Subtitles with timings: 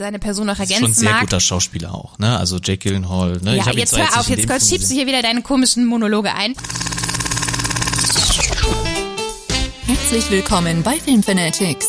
[0.00, 1.20] seine Person noch Ist ergänzen schon ein sehr mag.
[1.20, 2.38] guter Schauspieler auch, ne?
[2.38, 3.58] Also Jake Gyllenhaal, ne?
[3.58, 6.54] ja, ihn jetzt hör auf, jetzt Gott, schiebst du hier wieder deine komischen Monologe ein.
[9.86, 11.86] Herzlich willkommen bei Filmfanatics,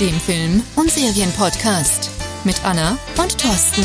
[0.00, 2.10] dem Film- und Serienpodcast
[2.42, 3.84] mit Anna und Thorsten.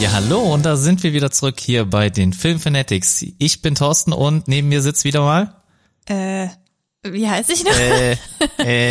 [0.00, 3.24] Ja, hallo, und da sind wir wieder zurück hier bei den Film Fanatics.
[3.38, 5.54] Ich bin Thorsten und neben mir sitzt wieder mal
[6.06, 6.48] Äh,
[7.02, 7.72] wie heißt ich noch?
[7.78, 8.16] äh,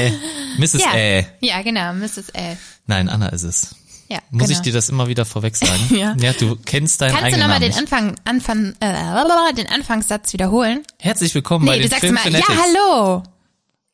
[0.07, 0.12] äh,
[0.57, 0.73] Mrs.
[0.81, 0.93] ja.
[0.93, 1.26] Äh.
[1.41, 2.29] ja, genau, Mrs.
[2.29, 2.57] L.
[2.88, 3.76] Nein, Anna ist es.
[4.09, 4.52] Ja, Muss genau.
[4.57, 5.81] ich dir das immer wieder vorweg sagen?
[5.95, 6.16] Ja.
[6.20, 7.79] ja du kennst deinen Kannst du eigenen nochmal Namen den.
[7.79, 10.81] Anfang, Anfang, äh, den Anfangssatz wiederholen?
[10.99, 12.59] Herzlich willkommen bei Nee, du den sagst Film mal, ja, Fanatics.
[12.62, 13.23] hallo.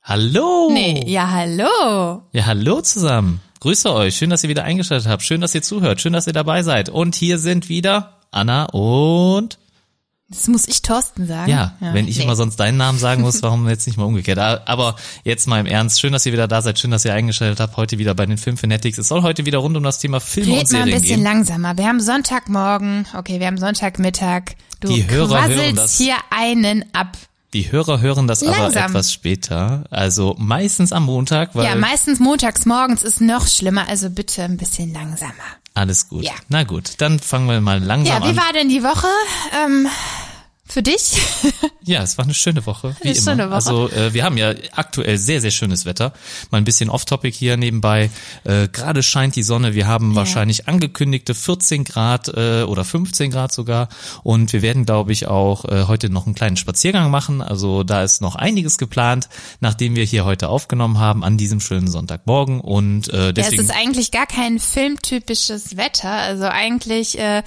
[0.03, 0.69] Hallo.
[0.71, 2.23] Nee, ja, hallo.
[2.31, 3.41] Ja, hallo zusammen.
[3.59, 4.15] Grüße euch.
[4.15, 5.21] Schön, dass ihr wieder eingeschaltet habt.
[5.23, 5.99] Schön, dass ihr zuhört.
[6.01, 6.89] Schön, dass ihr dabei seid.
[6.89, 9.57] Und hier sind wieder Anna und
[10.29, 11.51] Das muss ich Thorsten sagen.
[11.51, 12.23] ja, wenn ich nee.
[12.23, 14.37] immer sonst deinen Namen sagen muss, warum jetzt nicht mal umgekehrt?
[14.37, 14.95] Aber
[15.25, 15.99] jetzt mal im Ernst.
[15.99, 16.79] Schön, dass ihr wieder da seid.
[16.79, 17.75] Schön, dass ihr eingeschaltet habt.
[17.75, 18.97] Heute wieder bei den Film Fanatics.
[18.97, 21.15] Es soll heute wieder rund um das Thema Filme und Red mal ein Serien bisschen
[21.17, 21.23] gehen.
[21.23, 21.77] langsamer.
[21.77, 24.55] Wir haben Sonntagmorgen, okay, wir haben Sonntagmittag.
[24.79, 25.97] Du Die Hörer quasselst das.
[25.97, 27.17] hier einen ab.
[27.53, 28.83] Die Hörer hören das aber Langsam.
[28.91, 29.83] etwas später.
[29.89, 34.57] Also meistens am Montag, weil Ja, meistens montags morgens ist noch schlimmer, also bitte ein
[34.57, 35.33] bisschen langsamer.
[35.73, 36.23] alles gut.
[36.25, 36.33] Ja.
[36.49, 38.37] Na gut, dann fangen wir mal langsam Ja, wie an.
[38.37, 39.07] war denn die Woche?
[39.65, 39.87] Ähm,
[40.71, 41.19] für dich?
[41.81, 43.31] Ja, es war eine schöne Woche, wie Eine immer.
[43.31, 43.55] schöne Woche.
[43.55, 46.13] Also äh, wir haben ja aktuell sehr, sehr schönes Wetter.
[46.51, 48.11] Mal ein bisschen off-topic hier nebenbei.
[48.43, 49.73] Äh, Gerade scheint die Sonne.
[49.73, 53.89] Wir haben wahrscheinlich angekündigte 14 Grad äh, oder 15 Grad sogar.
[54.21, 57.41] Und wir werden, glaube ich, auch äh, heute noch einen kleinen Spaziergang machen.
[57.41, 59.29] Also da ist noch einiges geplant,
[59.61, 62.61] nachdem wir hier heute aufgenommen haben an diesem schönen Sonntagmorgen.
[62.61, 66.11] Und äh, Ja, es deswegen ist eigentlich gar kein filmtypisches Wetter.
[66.11, 67.41] Also eigentlich, äh,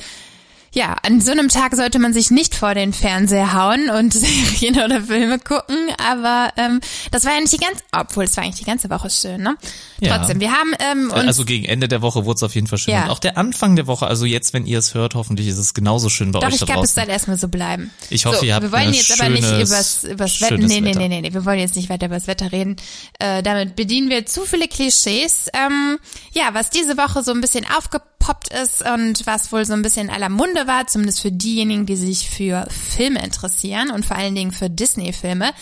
[0.73, 4.77] ja, an so einem Tag sollte man sich nicht vor den Fernseher hauen und Serien
[4.83, 5.77] oder Filme gucken.
[5.99, 9.11] Aber ähm, das war ja nicht die ganze, obwohl es war eigentlich die ganze Woche
[9.11, 9.57] schön, ne?
[10.01, 10.17] Ja.
[10.19, 12.79] Trotzdem, wir haben ähm, uns also gegen Ende der Woche wurde es auf jeden Fall
[12.79, 12.95] schön.
[12.95, 13.05] Ja.
[13.05, 15.75] Und auch der Anfang der Woche, also jetzt, wenn ihr es hört, hoffentlich ist es
[15.75, 17.05] genauso schön bei Doch, euch ich da glaube, es draußen.
[17.07, 17.91] soll erstmal so bleiben.
[18.11, 20.57] Ich hoffe, so, ihr habt Wir wollen jetzt aber nicht schönes- übers, übers Wetter.
[20.57, 21.33] schönes Nee, nee, nee, nee, nee.
[21.33, 22.77] Wir wollen jetzt nicht weiter über das Wetter reden.
[23.21, 25.47] Äh, damit bedienen wir zu viele Klischees.
[25.53, 25.99] Ähm,
[26.33, 30.09] ja, was diese Woche so ein bisschen aufgepoppt ist und was wohl so ein bisschen
[30.09, 34.35] in aller Munde war, zumindest für diejenigen, die sich für Filme interessieren und vor allen
[34.35, 35.53] Dingen für Disney-Filme.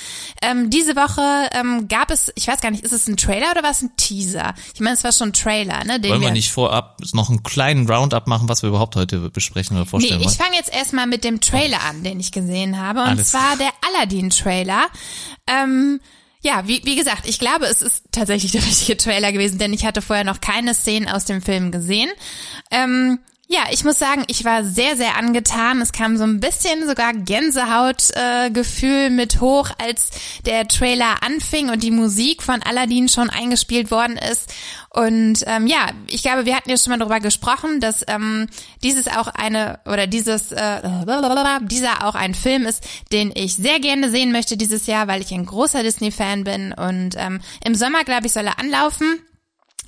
[0.43, 3.62] Ähm, diese Woche ähm, gab es, ich weiß gar nicht, ist es ein Trailer oder
[3.62, 4.55] war es ein Teaser?
[4.75, 6.00] Ich meine, es war schon ein Trailer, ne?
[6.00, 9.77] Den Wollen wir nicht vorab noch einen kleinen Roundup machen, was wir überhaupt heute besprechen
[9.77, 10.37] oder Nee, vorstellen ich wollen?
[10.37, 13.00] fange jetzt erstmal mit dem Trailer an, den ich gesehen habe.
[13.00, 14.87] Und Alles zwar der Aladdin-Trailer.
[15.47, 16.00] Ähm,
[16.43, 19.84] ja, wie, wie gesagt, ich glaube, es ist tatsächlich der richtige Trailer gewesen, denn ich
[19.84, 22.09] hatte vorher noch keine Szenen aus dem Film gesehen.
[22.71, 23.19] Ähm,
[23.53, 25.81] ja, ich muss sagen, ich war sehr, sehr angetan.
[25.81, 30.11] Es kam so ein bisschen sogar Gänsehautgefühl äh, mit hoch, als
[30.47, 34.55] der Trailer anfing und die Musik von Aladdin schon eingespielt worden ist.
[34.91, 38.47] Und ähm, ja, ich glaube, wir hatten ja schon mal darüber gesprochen, dass ähm,
[38.84, 40.81] dieses auch eine oder dieses äh,
[41.62, 45.32] dieser auch ein Film ist, den ich sehr gerne sehen möchte dieses Jahr, weil ich
[45.32, 46.72] ein großer Disney-Fan bin.
[46.72, 49.19] Und ähm, im Sommer, glaube ich, soll er anlaufen.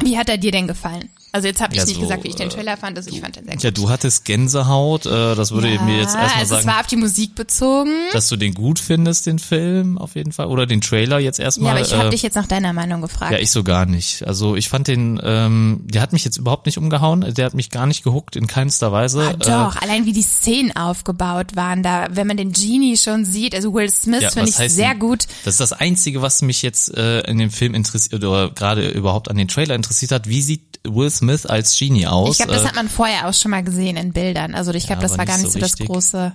[0.00, 1.10] Wie hat er dir denn gefallen?
[1.34, 2.98] Also jetzt habe ich Ja, nicht so, gesagt, wie ich den äh, Trailer fand.
[2.98, 3.64] Also ich fand den sehr gut.
[3.64, 6.86] Ja, du hattest Gänsehaut, äh, das würde mir jetzt erstmal also es sagen, war auf
[6.88, 7.90] die Musik bezogen.
[8.12, 11.46] dass du den gut findest, den Film auf jeden Fall, oder den Trailer jetzt Ja,
[11.46, 11.70] erstmal.
[11.72, 13.32] aber ich habe äh, dich jetzt nach deiner Meinung gefragt.
[13.32, 14.26] ja, ich so gar nicht.
[14.26, 17.70] Also ich fand den, ähm, der hat mich jetzt überhaupt nicht umgehauen, der hat mich
[17.70, 19.30] gar nicht gehuckt in keinster Weise.
[19.30, 19.32] Ah,
[19.70, 23.72] doch, allein wie die Szenen aufgebaut waren da, wenn man den Genie schon sieht, also
[23.72, 25.26] Will Smith Ja, finde ich sehr denn- gut.
[25.46, 29.30] Das ist das Einzige, was mich jetzt äh, in dem Film interessiert oder gerade überhaupt
[29.30, 30.28] an den Trailer interessiert hat.
[30.28, 32.30] Wie sieht Will Smith als Genie aus?
[32.30, 34.54] Ich glaube, das Äh, hat man vorher auch schon mal gesehen in Bildern.
[34.54, 36.32] Also ich glaube, Ja, das war gar nicht so so das große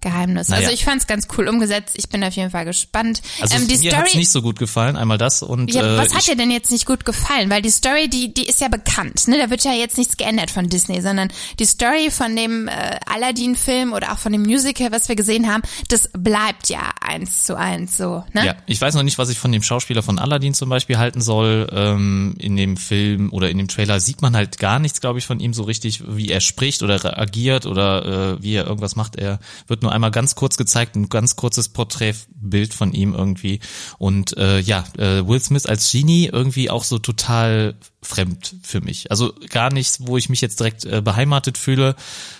[0.00, 0.48] Geheimnis.
[0.48, 0.62] Naja.
[0.62, 1.94] Also ich fand es ganz cool umgesetzt.
[1.96, 3.22] Ich bin auf jeden Fall gespannt.
[3.40, 5.98] also ähm, die mir hat's Story, nicht so gut gefallen, einmal das und ja, äh,
[5.98, 7.50] was hat dir denn jetzt nicht gut gefallen?
[7.50, 9.38] Weil die Story, die, die ist ja bekannt, ne?
[9.38, 13.92] Da wird ja jetzt nichts geändert von Disney, sondern die Story von dem äh, Aladdin-Film
[13.92, 17.96] oder auch von dem Musical, was wir gesehen haben, das bleibt ja eins zu eins
[17.96, 18.46] so, ne?
[18.46, 21.20] Ja, ich weiß noch nicht, was ich von dem Schauspieler von Aladdin zum Beispiel halten
[21.20, 21.68] soll.
[21.72, 25.26] Ähm, in dem Film oder in dem Trailer sieht man halt gar nichts, glaube ich,
[25.26, 29.16] von ihm so richtig, wie er spricht oder reagiert oder äh, wie er irgendwas macht.
[29.16, 33.60] Er wird nur einmal ganz kurz gezeigt, ein ganz kurzes Porträtbild von ihm irgendwie.
[33.98, 39.10] Und äh, ja, äh, Will Smith als Genie irgendwie auch so total fremd für mich.
[39.10, 41.94] Also gar nichts, wo ich mich jetzt direkt äh, beheimatet fühle.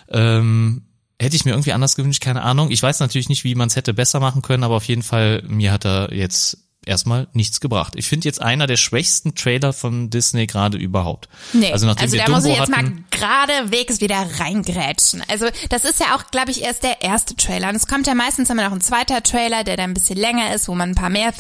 [0.09, 0.83] Ähm,
[1.19, 2.71] Hätte ich mir irgendwie anders gewünscht, keine Ahnung.
[2.71, 5.43] Ich weiß natürlich nicht, wie man es hätte besser machen können, aber auf jeden Fall,
[5.49, 7.95] mir hat er jetzt erstmal nichts gebracht.
[7.97, 11.29] Ich finde jetzt einer der schwächsten Trailer von Disney gerade überhaupt.
[11.53, 15.23] Nee, also nachdem wir da muss Dumbo ich jetzt hatten, mal geradewegs wieder reingrätschen.
[15.29, 17.69] Also das ist ja auch, glaube ich, erst der erste Trailer.
[17.69, 20.55] Und es kommt ja meistens immer noch ein zweiter Trailer, der dann ein bisschen länger
[20.55, 21.33] ist, wo man ein paar mehr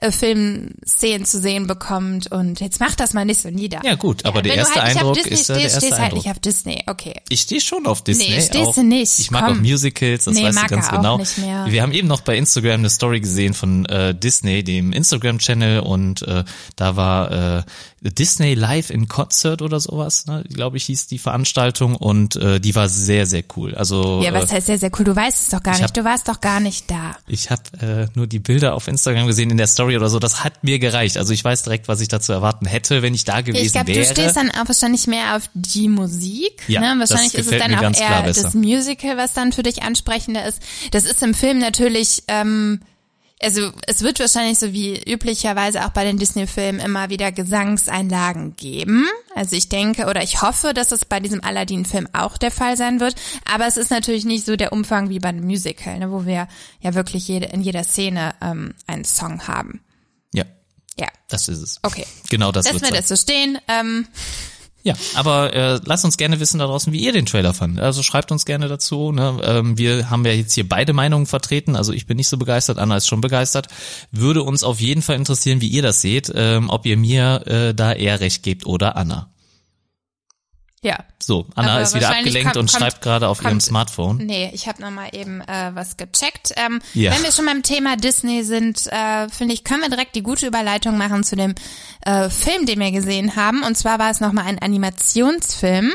[0.00, 2.30] äh, Filmszenen zu sehen bekommt.
[2.30, 3.80] Und jetzt macht das mal nicht so nieder.
[3.84, 6.02] Ja gut, aber Ja, der erste halt Eindruck Disney ist ja der erste stehst halt
[6.02, 6.24] Eindruck.
[6.24, 6.82] nicht auf Disney.
[6.86, 7.14] Okay.
[7.28, 8.28] Ich stehe schon auf Disney.
[8.28, 8.74] Nee, stehst auch.
[8.74, 9.18] du nicht.
[9.18, 9.56] Ich mag Komm.
[9.58, 11.18] auch Musicals, das Nee, weißt du ganz auch genau.
[11.18, 11.66] nicht mehr.
[11.68, 16.22] Wir haben eben noch bei Instagram eine Story gesehen von äh, Disney, dem Instagram-Channel und
[16.22, 16.44] äh,
[16.76, 17.62] da war äh,
[18.02, 22.74] Disney Live in Concert oder sowas, ne, glaube ich, hieß die Veranstaltung und äh, die
[22.74, 23.74] war sehr, sehr cool.
[23.74, 25.04] Also Ja, was äh, heißt sehr, sehr cool?
[25.04, 25.88] Du weißt es doch gar ich nicht.
[25.88, 27.16] hab- Du warst doch gar nicht da.
[27.26, 30.18] ich habe äh, nur die Bilder auf Instagram gesehen in der Story oder so.
[30.18, 31.18] Das hat mir gereicht.
[31.18, 33.88] Also ich weiß direkt, was ich dazu erwarten hätte, wenn ich da gewesen Ich glaube,
[33.88, 34.00] wäre.
[34.06, 36.62] du stehst dann auch wahrscheinlich mehr auf die Musik.
[36.68, 36.98] Ja, ne?
[37.00, 40.60] das Wahrscheinlich ist es dann auch eher das Musical, was dann für dich ansprechender ist.
[40.92, 42.80] Das ist im Film natürlich, ähm,
[43.42, 49.06] also es wird wahrscheinlich so wie üblicherweise auch bei den Disney-Filmen immer wieder Gesangseinlagen geben.
[49.34, 53.00] Also ich denke oder ich hoffe, dass es bei diesem Aladdin-Film auch der Fall sein
[53.00, 53.14] wird.
[53.50, 56.10] Aber es ist natürlich nicht so der Umfang wie bei einem Musical, ne?
[56.10, 56.48] wo wir
[56.80, 59.80] ja wirklich jede, in jeder Szene ähm, einen Song haben.
[60.34, 60.44] ja,
[60.98, 61.78] Ja, das ist es.
[61.82, 62.06] okay.
[62.28, 63.00] Genau das Lassen wird wir sein.
[63.00, 63.58] das so stehen.
[63.68, 64.06] Ähm,
[64.82, 67.84] Ja, aber äh, lasst uns gerne wissen da draußen, wie ihr den Trailer fandet.
[67.84, 69.12] Also schreibt uns gerne dazu.
[69.12, 69.38] Ne?
[69.42, 71.76] Ähm, wir haben ja jetzt hier beide Meinungen vertreten.
[71.76, 73.68] Also ich bin nicht so begeistert, Anna ist schon begeistert.
[74.10, 77.74] Würde uns auf jeden Fall interessieren, wie ihr das seht, ähm, ob ihr mir äh,
[77.74, 79.28] da eher recht gebt oder Anna.
[80.82, 83.62] Ja, So, Anna Aber ist wieder abgelenkt kommt- und kommt- schreibt gerade auf ihrem kommt-
[83.62, 84.16] Smartphone.
[84.18, 86.52] Nee, ich habe nochmal eben äh, was gecheckt.
[86.56, 87.12] Ähm, Ja.
[87.12, 90.46] Wenn wir schon beim Thema Disney sind, äh, finde ich, können wir direkt die gute
[90.46, 91.54] Überleitung machen zu dem
[92.06, 93.62] äh, Film, den wir gesehen haben.
[93.62, 95.92] Und zwar war es nochmal ein Animationsfilm.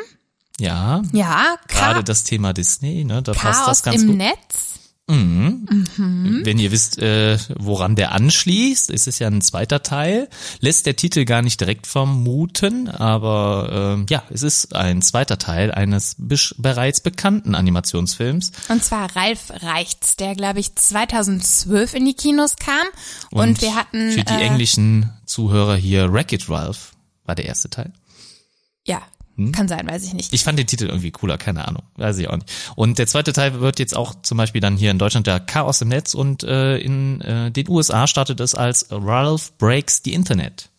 [0.60, 3.22] Ja, Ja, gerade das Thema Disney, ne?
[3.22, 4.18] Da passt Chaos das ganz im gut.
[4.18, 4.75] Netz.
[5.08, 10.30] Wenn ihr wisst, äh, woran der anschließt, ist es ja ein zweiter Teil.
[10.62, 15.72] Lässt der Titel gar nicht direkt vermuten, aber ähm, ja, es ist ein zweiter Teil
[15.72, 18.52] eines bereits bekannten Animationsfilms.
[18.70, 22.88] Und zwar Ralf Reichts, der, glaube ich, 2012 in die Kinos kam.
[23.30, 24.12] Und, wir hatten...
[24.12, 26.94] für die äh, englischen Zuhörer hier Wreck-It Ralph
[27.26, 27.94] war der erste Teil.
[28.88, 29.02] Ja,
[29.38, 29.52] Hm?
[29.52, 30.34] kann sein, weiß ich nicht.
[30.34, 32.50] Ich fand den Titel irgendwie cooler, keine Ahnung, weiß ich auch nicht.
[32.76, 35.82] Und der zweite Teil wird jetzt auch zum Beispiel dann hier in Deutschland der Chaos
[35.82, 40.70] im Netz und äh, in äh, den USA startet es als Ralph Breaks the Internet.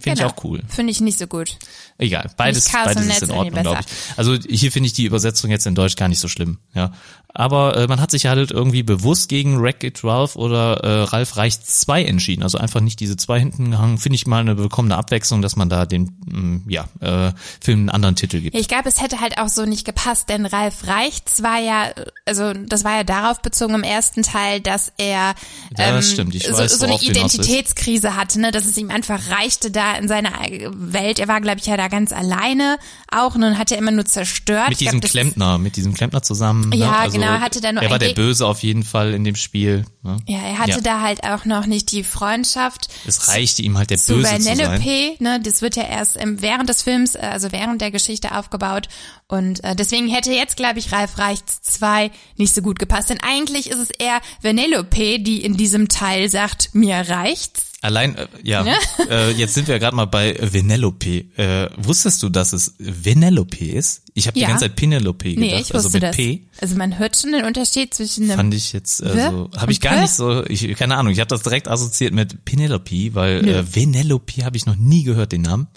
[0.00, 0.28] Finde Genau.
[0.28, 0.62] ich auch cool.
[0.68, 1.56] Finde ich nicht so gut.
[1.98, 4.18] Egal, beides, beides ist in Ordnung, glaube ich.
[4.18, 6.92] Also hier finde ich die Übersetzung jetzt in Deutsch gar nicht so schlimm, ja.
[7.32, 11.64] Aber äh, man hat sich halt irgendwie bewusst gegen Wreck-It Ralph oder äh, Ralph Reicht
[11.64, 12.42] 2 entschieden.
[12.42, 13.98] Also einfach nicht diese zwei hinten gehangen.
[13.98, 17.90] Finde ich mal eine willkommene Abwechslung, dass man da den mm, ja, äh, Film einen
[17.90, 18.54] anderen Titel gibt.
[18.54, 21.90] Ja, ich glaube, es hätte halt auch so nicht gepasst, denn Ralf Reichts war ja,
[22.26, 25.34] also das war ja darauf bezogen im ersten Teil, dass er
[25.78, 26.34] Ja, das stimmt.
[26.34, 27.34] Ich so, weiß, so eine hinaus willst.
[27.36, 30.32] Identitätskrise hatte, ne, dass es ihm einfach reichte da in seiner
[30.72, 31.18] Welt.
[31.18, 32.78] Er war, glaube ich, ja da ganz alleine
[33.10, 34.68] auch und dann hat er immer nur zerstört.
[34.70, 36.72] Mit glaub, diesem ist- Klempner, mit diesem Klempner zusammen.
[36.72, 36.96] Ja, ne?
[36.98, 39.84] also, genau, hatte da nur Er war der Böse auf jeden Fall in dem Spiel.
[40.02, 40.16] Ne?
[40.26, 40.80] Ja, er hatte Ja.
[40.80, 44.42] da halt auch noch nicht die Freundschaft Es reichte ihm halt der zu Böse zu
[44.42, 45.16] sein.
[45.20, 48.88] Ne, das wird ja erst im, während des Films, äh, also während der Geschichte aufgebaut
[49.28, 53.20] und äh, deswegen hätte jetzt, glaube ich, Ralf Reichts 2 nicht so gut gepasst, denn
[53.22, 57.69] eigentlich ist es eher Vanellope, die in diesem Teil sagt, mir reicht's.
[57.82, 58.66] Allein, äh, ja,
[59.10, 61.24] äh, jetzt sind wir ja gerade mal bei Venelope.
[61.36, 64.02] Äh, wusstest du, dass es Venelope ist?
[64.14, 64.46] Ich habe Ja.
[64.46, 66.14] die ganze Zeit Penelope gedacht, Nee, ich also mit das.
[66.14, 66.46] P.
[66.60, 69.94] Also man hört schon den Unterschied zwischen einem Fand ich jetzt, also, habe ich gar
[69.94, 70.00] P?
[70.02, 74.44] nicht so, ich, keine Ahnung, ich habe das direkt assoziiert mit Penelope, weil äh, Venelope
[74.44, 75.68] habe ich noch nie gehört, den Namen.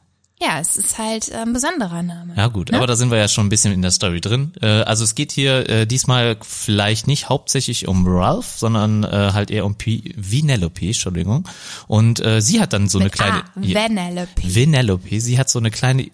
[0.41, 2.33] Ja, es ist halt äh, ein besonderer Name.
[2.35, 4.51] Ja gut, aber da sind wir ja schon ein bisschen in der Story drin.
[4.61, 9.51] Äh, also es geht hier äh, diesmal vielleicht nicht hauptsächlich um Ralph, sondern äh, halt
[9.51, 11.47] eher um P Venelope, Entschuldigung.
[11.87, 14.41] Und äh, sie hat dann so eine Mit kleine A, Vanellope.
[14.43, 16.09] Venelope, sie hat so eine kleine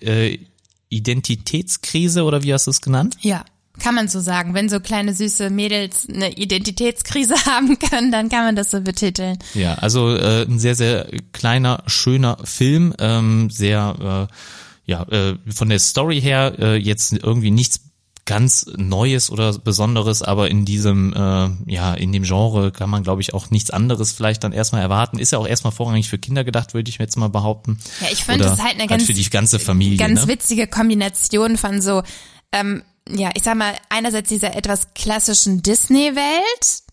[0.90, 3.18] Identitätskrise oder wie hast du es genannt?
[3.22, 3.46] Ja,
[3.80, 4.54] kann man so sagen.
[4.54, 9.40] Wenn so kleine süße Mädels eine Identitätskrise haben können, dann kann man das so betiteln.
[9.54, 15.70] Ja, also äh, ein sehr, sehr kleiner, schöner Film, ähm, sehr, äh, ja, äh, von
[15.70, 17.82] der Story her äh, jetzt irgendwie nichts
[18.30, 23.22] ganz Neues oder Besonderes, aber in diesem, äh, ja, in dem Genre kann man, glaube
[23.22, 25.18] ich, auch nichts anderes vielleicht dann erstmal erwarten.
[25.18, 27.80] Ist ja auch erstmal vorrangig für Kinder gedacht, würde ich mir jetzt mal behaupten.
[28.02, 29.98] Ja, ich finde, es ist halt eine ganz, für die ganze Familie.
[29.98, 30.34] ganz ne?
[30.34, 32.04] witzige Kombination von so,
[32.52, 36.84] ähm, ja, ich sag mal, einerseits dieser etwas klassischen Disney-Welt,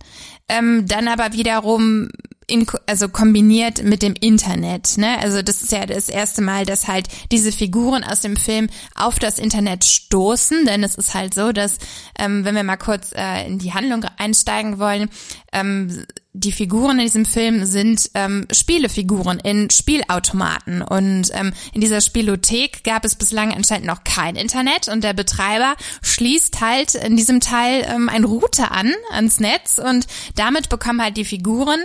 [0.49, 2.09] ähm, dann aber wiederum
[2.47, 5.19] in, also kombiniert mit dem Internet, ne?
[5.21, 9.19] Also das ist ja das erste Mal, dass halt diese Figuren aus dem Film auf
[9.19, 11.79] das Internet stoßen, denn es ist halt so, dass
[12.19, 15.11] ähm, wenn wir mal kurz äh, in die Handlung einsteigen wollen,
[15.53, 20.83] ähm, die Figuren in diesem Film sind ähm, Spielefiguren in Spielautomaten.
[20.83, 25.77] Und ähm, in dieser Spielothek gab es bislang anscheinend noch kein Internet und der Betreiber
[26.03, 29.79] schließt halt in diesem Teil ähm, ein Router an ans Netz.
[29.79, 31.81] Und damit bekommen halt die Figuren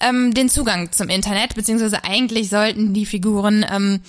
[0.00, 4.00] ähm, den Zugang zum Internet beziehungsweise eigentlich sollten die Figuren ähm,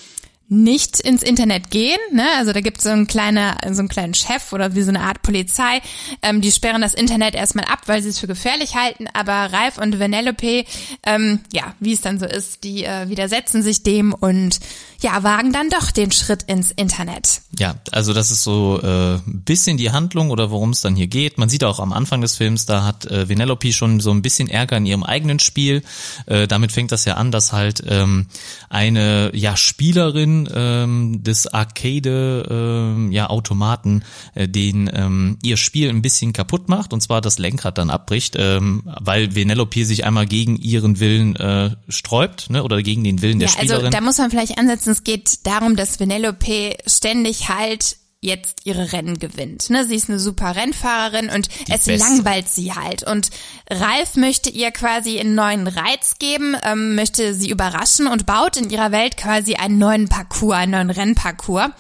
[0.50, 2.00] nicht ins Internet gehen.
[2.12, 2.26] Ne?
[2.38, 5.02] Also da gibt es so einen kleiner, so einen kleinen Chef oder wie so eine
[5.02, 5.82] Art Polizei.
[6.22, 9.08] Ähm, die sperren das Internet erstmal ab, weil sie es für gefährlich halten.
[9.14, 10.66] Aber Ralf und Vanellope,
[11.06, 14.60] ähm, ja, wie es dann so ist, die äh, widersetzen sich dem und
[15.04, 17.42] ja, wagen dann doch den Schritt ins Internet.
[17.60, 21.08] Ja, also das ist so äh, ein bisschen die Handlung oder worum es dann hier
[21.08, 21.38] geht.
[21.38, 24.48] Man sieht auch am Anfang des Films, da hat äh, Vanellope schon so ein bisschen
[24.48, 25.84] Ärger in ihrem eigenen Spiel.
[26.26, 28.28] Äh, damit fängt das ja an, dass halt ähm,
[28.70, 36.02] eine ja Spielerin ähm, des Arcade ähm, ja Automaten äh, den ähm, ihr Spiel ein
[36.02, 40.56] bisschen kaputt macht und zwar das Lenkrad dann abbricht, ähm, weil Vanellope sich einmal gegen
[40.56, 43.86] ihren Willen äh, sträubt, ne, oder gegen den Willen der ja, Spielerin.
[43.86, 48.94] Also da muss man vielleicht ansetzen, es geht darum, dass Vanellope ständig halt jetzt ihre
[48.94, 49.70] Rennen gewinnt.
[49.70, 49.86] Ne?
[49.86, 51.96] Sie ist eine super Rennfahrerin und Die es Beste.
[51.98, 53.04] langweilt sie halt.
[53.04, 53.30] Und
[53.70, 58.70] Ralf möchte ihr quasi einen neuen Reiz geben, ähm, möchte sie überraschen und baut in
[58.70, 61.72] ihrer Welt quasi einen neuen Parcours, einen neuen Rennparcours.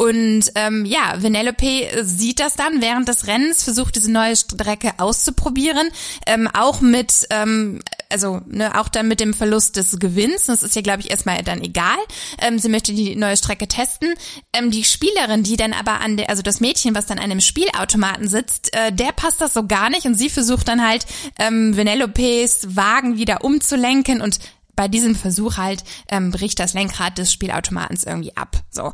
[0.00, 5.88] Und ähm, ja, Vanellope sieht das dann während des Rennens, versucht diese neue Strecke auszuprobieren,
[6.24, 10.46] ähm, auch mit, ähm, also ne, auch dann mit dem Verlust des Gewinns.
[10.46, 11.98] Das ist ja, glaube ich, erstmal dann egal.
[12.40, 14.14] Ähm, sie möchte die neue Strecke testen.
[14.52, 17.40] Ähm, die Spielerin, die dann aber an der, also das Mädchen, was dann an einem
[17.40, 21.06] Spielautomaten sitzt, äh, der passt das so gar nicht und sie versucht dann halt
[21.40, 24.38] ähm, Vanellopes Wagen wieder umzulenken und
[24.76, 28.58] bei diesem Versuch halt ähm, bricht das Lenkrad des Spielautomatens irgendwie ab.
[28.70, 28.92] So.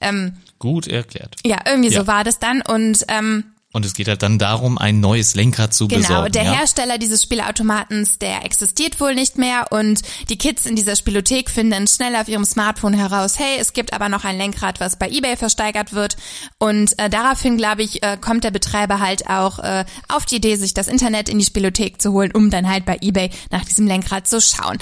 [0.00, 1.36] Ähm, Gut erklärt.
[1.44, 2.00] ja, irgendwie Ja.
[2.00, 5.72] so war das dann und ähm, Und es geht halt dann darum, ein neues Lenkrad
[5.72, 6.32] zu Genau, besorgen.
[6.32, 6.52] der ja?
[6.54, 11.70] Hersteller dieses Spielautomatens, der existiert wohl nicht mehr und die Kids in dieser Spielothek finden
[11.72, 15.08] dann schnell auf ihrem Smartphone heraus, hey, es gibt aber noch ein Lenkrad, was bei
[15.08, 16.16] eBay versteigert wird
[16.58, 20.56] und äh, daraufhin, glaube ich, äh, kommt der Betreiber halt auch äh, auf die Idee,
[20.56, 23.86] sich das Internet in die Spielothek zu holen, um dann halt bei eBay nach diesem
[23.86, 24.78] Lenkrad zu schauen.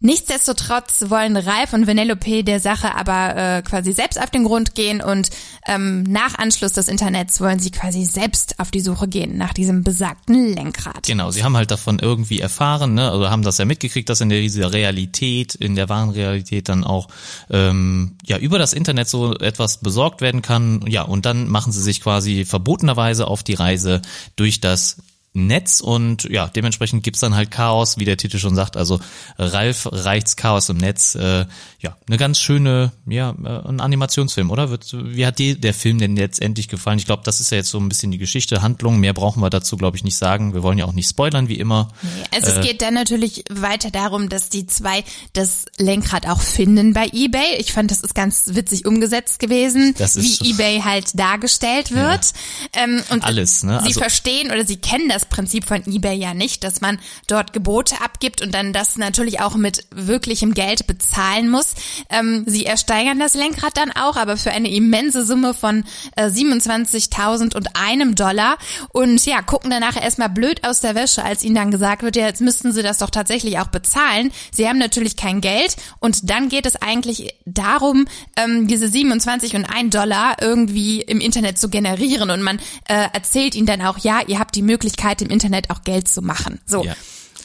[0.00, 5.00] Nichtsdestotrotz wollen Ralf und Vanellope der Sache aber äh, quasi selbst auf den Grund gehen
[5.00, 5.30] und
[5.66, 9.84] ähm, nach Anschluss des Internets wollen sie quasi selbst auf die Suche gehen nach diesem
[9.84, 11.06] besagten Lenkrad.
[11.06, 14.28] Genau, sie haben halt davon irgendwie erfahren, ne, also haben das ja mitgekriegt, dass in
[14.28, 17.08] dieser Realität, in der wahren Realität dann auch
[17.48, 20.84] ähm, ja über das Internet so etwas besorgt werden kann.
[20.86, 24.02] Ja, und dann machen sie sich quasi verbotenerweise auf die Reise
[24.36, 24.98] durch das
[25.36, 28.76] Netz und ja, dementsprechend gibt's dann halt Chaos, wie der Titel schon sagt.
[28.76, 29.00] Also
[29.38, 31.14] Ralf reicht's Chaos im Netz.
[31.14, 31.46] Äh,
[31.80, 34.70] ja, eine ganz schöne, ja, äh, ein Animationsfilm, oder?
[34.70, 36.98] Wird, wie hat dir der Film denn letztendlich gefallen?
[36.98, 38.98] Ich glaube, das ist ja jetzt so ein bisschen die Geschichte, Handlung.
[38.98, 40.54] Mehr brauchen wir dazu, glaube ich, nicht sagen.
[40.54, 41.88] Wir wollen ja auch nicht spoilern, wie immer.
[42.34, 47.08] Also es geht dann natürlich weiter darum, dass die zwei das Lenkrad auch finden bei
[47.12, 47.56] eBay.
[47.58, 52.32] Ich fand, das ist ganz witzig umgesetzt gewesen, Das ist- wie eBay halt dargestellt wird.
[52.72, 53.78] Ähm, und Alles, ne?
[53.82, 57.52] Sie Also- verstehen oder sie kennen das Prinzip von eBay ja nicht, dass man dort
[57.52, 61.74] Gebote abgibt und dann das natürlich auch mit wirklichem Geld bezahlen muss.
[62.10, 65.84] Ähm, sie ersteigern das Lenkrad dann auch, aber für eine immense Summe von
[66.16, 68.58] äh, 27.000 und einem Dollar
[68.90, 72.26] und ja, gucken danach erstmal blöd aus der Wäsche, als ihnen dann gesagt wird, ja,
[72.26, 74.32] jetzt müssten sie das doch tatsächlich auch bezahlen.
[74.52, 78.06] Sie haben natürlich kein Geld und dann geht es eigentlich darum,
[78.36, 83.54] ähm, diese 27 und ein Dollar irgendwie im Internet zu generieren und man äh, erzählt
[83.54, 86.60] ihnen dann auch, ja, ihr habt die Möglichkeit im Internet auch Geld zu machen.
[86.66, 86.84] So.
[86.84, 86.94] Ja.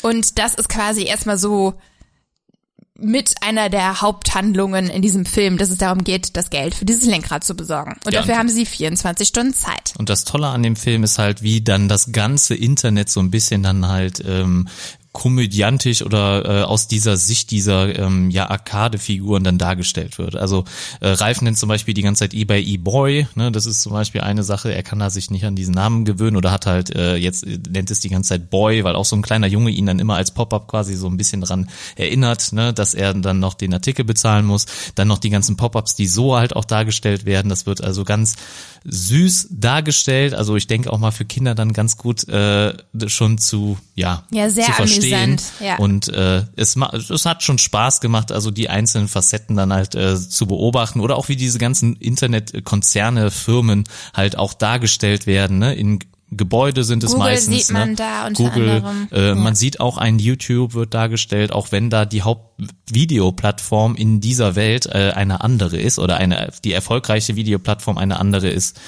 [0.01, 1.75] Und das ist quasi erstmal so
[3.03, 7.05] mit einer der Haupthandlungen in diesem Film, dass es darum geht, das Geld für dieses
[7.07, 7.93] Lenkrad zu besorgen.
[8.05, 9.93] Und Ja, dafür und- haben sie 24 Stunden Zeit.
[9.97, 13.31] Und das Tolle an dem Film ist halt, wie dann das ganze Internet so ein
[13.31, 14.67] bisschen dann halt ähm,
[15.11, 20.35] komödiantisch oder äh, aus dieser Sicht dieser ähm, ja Arcade-Figuren dann dargestellt wird.
[20.35, 20.63] Also
[21.01, 23.51] äh, Ralf nennt zum Beispiel die ganze Zeit eBay E-Boy, ne?
[23.51, 26.37] das ist zum Beispiel eine Sache, er kann da sich nicht an diesen Namen gewöhnen
[26.37, 29.17] oder hat halt äh, jetzt äh, nennt es die ganze Zeit Boy, weil auch so
[29.17, 32.73] ein kleiner Junge ihn dann immer als Pop-up quasi so ein bisschen dran erinnert, ne?
[32.73, 34.65] dass er dann noch den Artikel bezahlen muss.
[34.95, 37.49] Dann noch die ganzen Pop-ups, die so halt auch dargestellt werden.
[37.49, 38.35] Das wird also ganz
[38.85, 40.33] süß dargestellt.
[40.33, 42.73] Also ich denke auch mal für Kinder dann ganz gut äh,
[43.07, 45.00] schon zu ja, Ja, sehr zu verstehen.
[45.03, 45.77] Amüsant, ja.
[45.77, 50.17] Und äh, es, es hat schon Spaß gemacht, also die einzelnen Facetten dann halt äh,
[50.17, 55.59] zu beobachten oder auch wie diese ganzen Internetkonzerne, Firmen halt auch dargestellt werden.
[55.59, 55.75] Ne?
[55.75, 55.99] In
[56.33, 57.67] Gebäude sind es Google meistens.
[57.67, 57.95] sieht man ne?
[57.95, 59.07] da unter Google, anderem.
[59.11, 59.35] Äh, Ja.
[59.35, 64.85] Man sieht auch ein YouTube wird dargestellt, auch wenn da die Hauptvideoplattform in dieser Welt
[64.85, 68.79] äh, eine andere ist oder eine die erfolgreiche Videoplattform eine andere ist,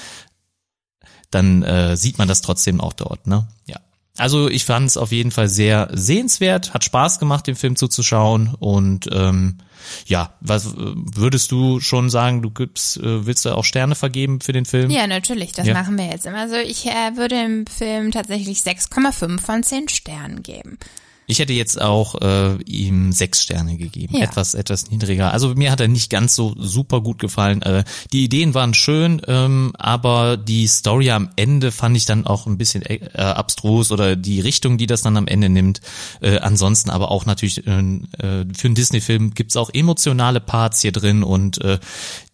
[1.30, 3.26] dann äh, sieht man das trotzdem auch dort.
[3.26, 3.46] Ne?
[3.66, 3.76] Ja.
[4.16, 8.54] Also ich fand es auf jeden Fall sehr sehenswert, hat Spaß gemacht, den Film zuzuschauen
[8.60, 9.58] und ähm,
[10.06, 14.40] ja, was äh, würdest du schon sagen, du gibst, äh, willst du auch Sterne vergeben
[14.40, 14.90] für den Film?
[14.90, 15.74] Ja, natürlich, das Ja.
[15.74, 16.38] machen wir jetzt immer.
[16.38, 20.78] Also ich äh, würde dem Film tatsächlich 6,5 von 10 Sternen geben.
[21.26, 24.24] Ich hätte jetzt auch äh, ihm sechs Sterne gegeben, Ja.
[24.24, 25.32] etwas etwas niedriger.
[25.32, 27.62] Also mir hat er nicht ganz so super gut gefallen.
[27.62, 32.46] Äh, die Ideen waren schön, ähm, aber die Story am Ende fand ich dann auch
[32.46, 35.80] ein bisschen äh, abstrus oder die Richtung, die das dann am Ende nimmt.
[36.20, 40.92] Äh, ansonsten aber auch natürlich äh, äh, für einen Disney-Film gibt's auch emotionale Parts hier
[40.92, 41.78] drin und äh,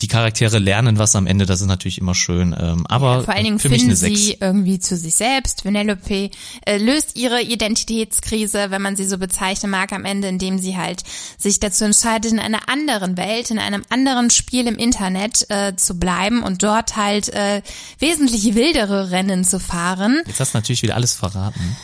[0.02, 1.46] die Charaktere lernen was am Ende.
[1.46, 2.54] Das ist natürlich immer schön.
[2.58, 4.20] Ähm, aber Vor allen Dingen für mich finden eine sechs.
[4.20, 5.64] sie irgendwie zu sich selbst.
[5.64, 6.30] Vanellope
[6.66, 11.02] äh, löst ihre Identitätskrise, wenn man sie so bezeichnen mag, am Ende, indem sie halt
[11.38, 15.98] sich dazu entscheidet, in einer anderen Welt, in einem anderen Spiel im Internet äh, zu
[15.98, 17.62] bleiben und dort halt äh,
[17.98, 20.22] wesentlich wildere Rennen zu fahren.
[20.26, 21.76] Jetzt hast du natürlich wieder alles verraten.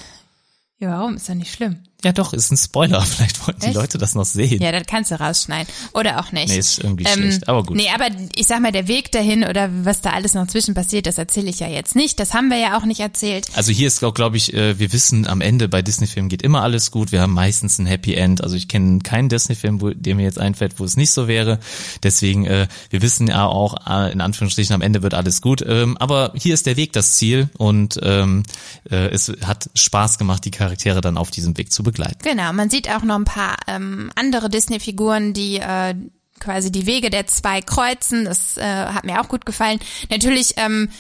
[0.78, 1.16] Ja, warum?
[1.16, 1.85] Ist doch nicht schlimm.
[2.04, 3.00] Ja, doch, ist ein Spoiler.
[3.06, 3.74] Vielleicht wollten die Echt?
[3.74, 4.62] Leute das noch sehen.
[4.62, 5.66] Ja, das kannst du rausschneiden.
[5.94, 6.48] Oder auch nicht.
[6.50, 7.76] Ähm, Nee, ist irgendwie schlecht, aber gut.
[7.76, 11.06] Nee, aber ich sag mal, der Weg dahin oder was da alles noch zwischen passiert,
[11.06, 12.20] das erzähle ich ja jetzt nicht.
[12.20, 13.48] Das haben wir ja auch nicht erzählt.
[13.54, 16.62] Also hier ist auch, glaube ich, äh, wir wissen am Ende bei Disney-Filmen geht immer
[16.62, 17.12] alles gut.
[17.12, 18.42] Wir haben meistens ein Happy End.
[18.42, 21.58] Also ich kenne keinen Disney-Film, der mir jetzt einfällt, wo es nicht so wäre.
[22.02, 25.64] Deswegen, äh, wir wissen ja auch, äh, in Anführungsstrichen, am Ende wird alles gut.
[25.66, 28.42] Ähm, aber hier ist der Weg das Ziel und ähm,
[28.90, 32.18] äh, es hat Spaß gemacht, die Charaktere dann auf diesem Weg zu begleiten.
[32.22, 35.94] Genau, man sieht auch noch ein paar ähm, andere Disney-Figuren, die äh,
[36.38, 38.26] quasi die Wege der zwei kreuzen.
[38.26, 39.78] Das äh, hat mir auch gut gefallen.
[40.10, 40.90] Natürlich ähm,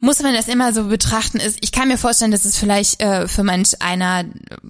[0.00, 1.38] muss man das immer so betrachten.
[1.38, 4.24] Ist, ich kann mir vorstellen, dass es vielleicht äh, für manch einer,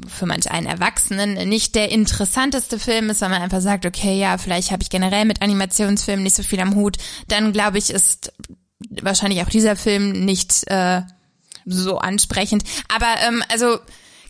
[0.06, 4.38] für manch einen Erwachsenen nicht der interessanteste Film ist, weil man einfach sagt, okay, ja,
[4.38, 6.96] vielleicht habe ich generell mit Animationsfilmen nicht so viel am Hut.
[7.28, 8.32] Dann glaube ich, ist
[9.02, 11.02] wahrscheinlich auch dieser Film nicht äh,
[11.66, 12.64] so ansprechend.
[12.88, 13.78] Aber ähm, also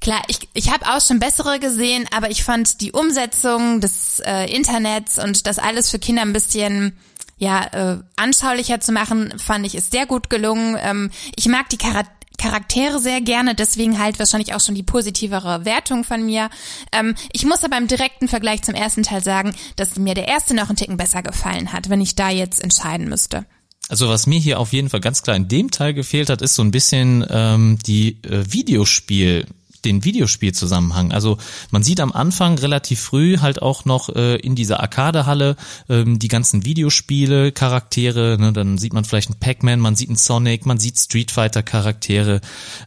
[0.01, 4.45] klar, ich, ich habe auch schon bessere gesehen, aber ich fand die Umsetzung des äh,
[4.55, 6.99] Internets und das alles für Kinder ein bisschen
[7.37, 10.77] ja äh, anschaulicher zu machen, fand ich ist sehr gut gelungen.
[10.81, 15.65] Ähm, ich mag die Charaktere Charaktere sehr gerne, deswegen halt wahrscheinlich auch schon die positivere
[15.65, 16.51] Wertung von mir.
[16.93, 20.55] Ähm, ich muss aber im direkten Vergleich zum ersten Teil sagen, dass mir der erste
[20.55, 23.45] noch einen Ticken besser gefallen hat, wenn ich da jetzt entscheiden müsste.
[23.89, 26.55] Also was mir hier auf jeden Fall ganz klar in dem Teil gefehlt hat, ist
[26.55, 29.47] so ein bisschen ähm, die äh, Videospiel
[29.85, 31.13] den Videospielzusammenhang.
[31.13, 31.39] Also
[31.71, 35.57] man sieht am Anfang relativ früh halt auch noch äh, in dieser Arcadehalle
[35.89, 40.17] ähm, die ganzen Videospiele, Charaktere, ne, dann sieht man vielleicht einen Pac-Man, man sieht einen
[40.17, 42.41] Sonic, man sieht Street Fighter Charaktere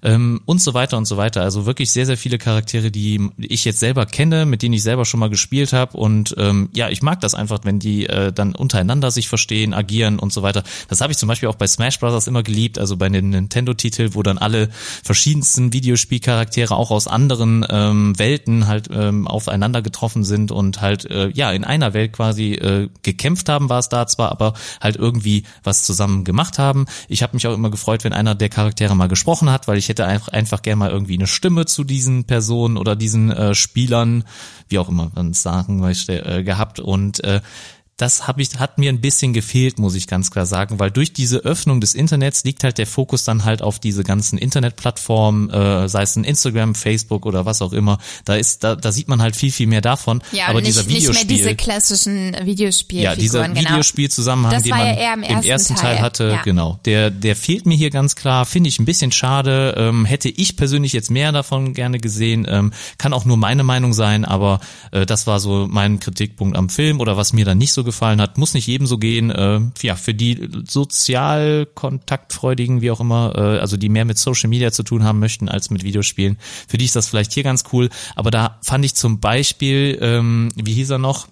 [0.03, 1.41] ähm, und so weiter und so weiter.
[1.41, 5.05] Also wirklich sehr, sehr viele Charaktere, die ich jetzt selber kenne, mit denen ich selber
[5.05, 8.55] schon mal gespielt habe und ähm, ja, ich mag das einfach, wenn die äh, dann
[8.55, 10.63] untereinander sich verstehen, agieren und so weiter.
[10.87, 12.27] Das habe ich zum Beispiel auch bei Smash Bros.
[12.27, 14.69] immer geliebt, also bei den Nintendo-Titel, wo dann alle
[15.03, 21.29] verschiedensten Videospielcharaktere auch aus anderen ähm, Welten halt ähm, aufeinander getroffen sind und halt äh,
[21.29, 25.43] ja in einer Welt quasi äh, gekämpft haben, war es da zwar, aber halt irgendwie
[25.63, 26.87] was zusammen gemacht haben.
[27.07, 29.89] Ich habe mich auch immer gefreut, wenn einer der Charaktere mal gesprochen hat, weil ich
[29.89, 34.23] hätte einfach, einfach gern mal irgendwie eine Stimme zu diesen Personen oder diesen äh, Spielern,
[34.67, 37.41] wie auch immer man es sagen möchte, äh, gehabt und äh,
[37.97, 41.13] das hab ich, hat mir ein bisschen gefehlt, muss ich ganz klar sagen, weil durch
[41.13, 45.87] diese Öffnung des Internets liegt halt der Fokus dann halt auf diese ganzen Internetplattformen, äh,
[45.87, 47.99] sei es ein Instagram, Facebook oder was auch immer.
[48.25, 50.23] Da ist, da, da sieht man halt viel, viel mehr davon.
[50.31, 53.61] Ja, aber nicht, dieser nicht Videospiel, mehr diese klassischen Videospielfiguren, ja, dieser genau.
[53.61, 56.41] Videospielzusammenhang, Das den man ja im ersten ersten Teil, Teil, hatte, ja.
[56.41, 60.29] genau, der, der fehlt mir hier ganz klar, finde ich ein bisschen schade, ähm, hätte
[60.29, 64.59] ich persönlich jetzt mehr davon gerne gesehen, ähm, kann auch nur meine Meinung sein, aber
[64.91, 68.21] äh, das war so mein Kritikpunkt am Film oder was mir dann nicht so gefallen
[68.21, 73.33] hat, muss nicht jedem so gehen, äh, ja, für die sozial kontaktfreudigen, wie auch immer,
[73.35, 76.77] äh, also die mehr mit Social Media zu tun haben möchten als mit Videospielen, für
[76.77, 80.73] die ist das vielleicht hier ganz cool, aber da fand ich zum Beispiel, ähm, wie
[80.73, 81.27] hieß er noch,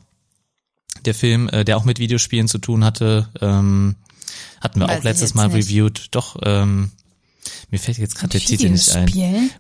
[1.05, 3.95] der Film, äh, der auch mit Videospielen zu tun hatte, ähm,
[4.61, 5.67] hatten wir Weiß auch letztes Mal nicht.
[5.67, 6.07] reviewed.
[6.11, 6.91] Doch, ähm,
[7.71, 9.07] mir fällt jetzt gerade der Titel nicht ein.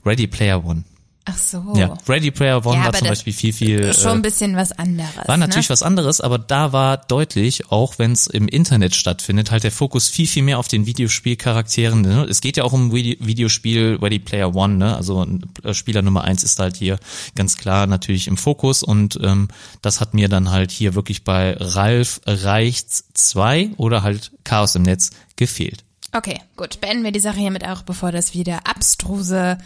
[0.05, 0.83] Ready Player One.
[1.31, 1.73] Ach so.
[1.75, 3.93] Ja, Ready Player One Ja, war zum Beispiel viel, viel.
[3.93, 5.09] Schon ein Äh, bisschen was anderes.
[5.27, 5.73] war natürlich ne?
[5.73, 10.07] was anderes, aber da war deutlich, auch wenn es im Internet stattfindet, halt der Fokus
[10.07, 12.01] viel, viel mehr auf den Videospielcharakteren.
[12.01, 12.25] Ne?
[12.29, 14.95] Es geht ja auch um Vide- Videospiel Ready Player One, ne?
[14.95, 15.25] Also
[15.63, 16.97] äh, Spieler Nummer eins ist halt hier
[17.35, 19.49] ganz klar natürlich im Fokus und ähm,
[19.81, 24.83] das hat mir dann halt hier wirklich bei Ralf Reichts 2 oder halt Chaos im
[24.83, 25.83] Netz gefehlt.
[26.11, 26.81] Okay, gut.
[26.81, 29.57] Beenden wir die Sache hiermit auch, bevor das wieder abstruse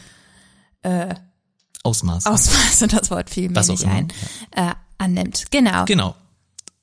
[1.84, 2.26] Ausmaß.
[2.26, 4.08] Ausmaß und das Wort fiel mir Was nicht ein,
[4.52, 5.46] äh, annimmt.
[5.52, 5.86] Genau.
[5.86, 6.16] Genau.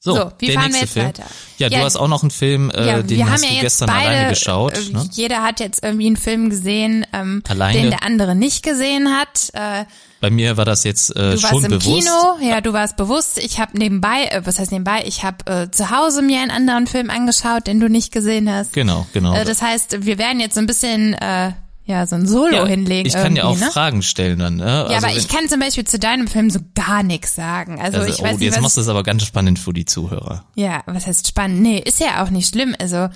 [0.02, 1.06] So, So, wie der fahren wir nächste jetzt Film.
[1.08, 1.24] weiter?
[1.58, 3.54] Ja, du Ja, hast auch noch einen Film, äh, ja, den wir hast haben du
[3.54, 4.72] ja gestern beide, alleine geschaut.
[4.78, 5.08] äh, ne?
[5.12, 7.78] jeder hat jetzt irgendwie einen Film gesehen, ähm, Alleine.
[7.82, 9.50] den der andere nicht gesehen hat.
[9.52, 9.84] Äh,
[10.22, 11.84] Bei mir war das jetzt äh, Du schon warst im bewusst.
[12.06, 13.36] Kino, ja, du warst bewusst.
[13.36, 15.02] Ich habe nebenbei, äh, was heißt nebenbei?
[15.04, 18.72] Ich habe äh, zu Hause mir einen anderen Film angeschaut, den du nicht gesehen hast.
[18.72, 19.34] Genau, genau.
[19.34, 21.52] Äh, das heißt, wir werden jetzt so ein bisschen, äh,
[21.90, 23.06] ja, so ein Solo ja, hinlegen.
[23.06, 23.68] ich kann ja auch ne?
[23.70, 24.56] Fragen stellen dann.
[24.56, 24.64] Ne?
[24.64, 27.80] Ja, also aber ich kann zum Beispiel zu deinem Film so gar nichts sagen.
[27.80, 29.84] Also, also, ich weiß oh, nicht, jetzt machst du es aber ganz spannend für die
[29.84, 30.44] Zuhörer.
[30.54, 31.62] Ja, was heißt spannend?
[31.62, 32.76] Nee, ist ja auch nicht schlimm.
[32.78, 33.08] Also,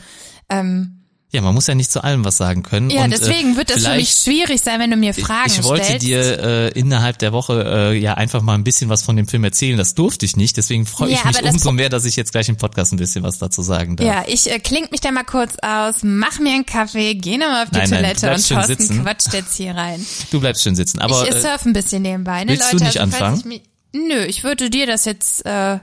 [0.51, 1.04] ähm,
[1.35, 2.91] Ja, man muss ja nicht zu allem was sagen können.
[2.91, 5.65] ja, und, deswegen äh, wird das für mich schwierig sein, wenn du mir Fragen ich
[5.65, 6.07] wollte stellst.
[6.07, 9.43] dir äh, innerhalb der Woche äh, ja einfach mal ein bisschen was von dem Film
[9.43, 9.77] erzählen.
[9.77, 12.49] Das durfte ich nicht, deswegen freue Ja, ich mich umso mehr, dass ich jetzt gleich
[12.49, 14.07] im Podcast ein bisschen was dazu sagen darf.
[14.07, 17.65] ja, ich äh, kling mich da mal kurz aus, mach mir einen Kaffee, geh nochmal
[17.65, 19.03] auf die Nein, nein, du Toilette bleibst und Thorsten sitzen.
[19.03, 20.07] quatscht jetzt hier rein.
[20.31, 21.01] Du bleibst schön sitzen.
[21.01, 22.85] Aber ich äh, surfe ein bisschen nebenbei, ne, willst du Leute?
[22.85, 23.39] nicht also, anfangen?
[23.41, 25.79] Ich mich, nö, ich würde dir das jetzt, äh,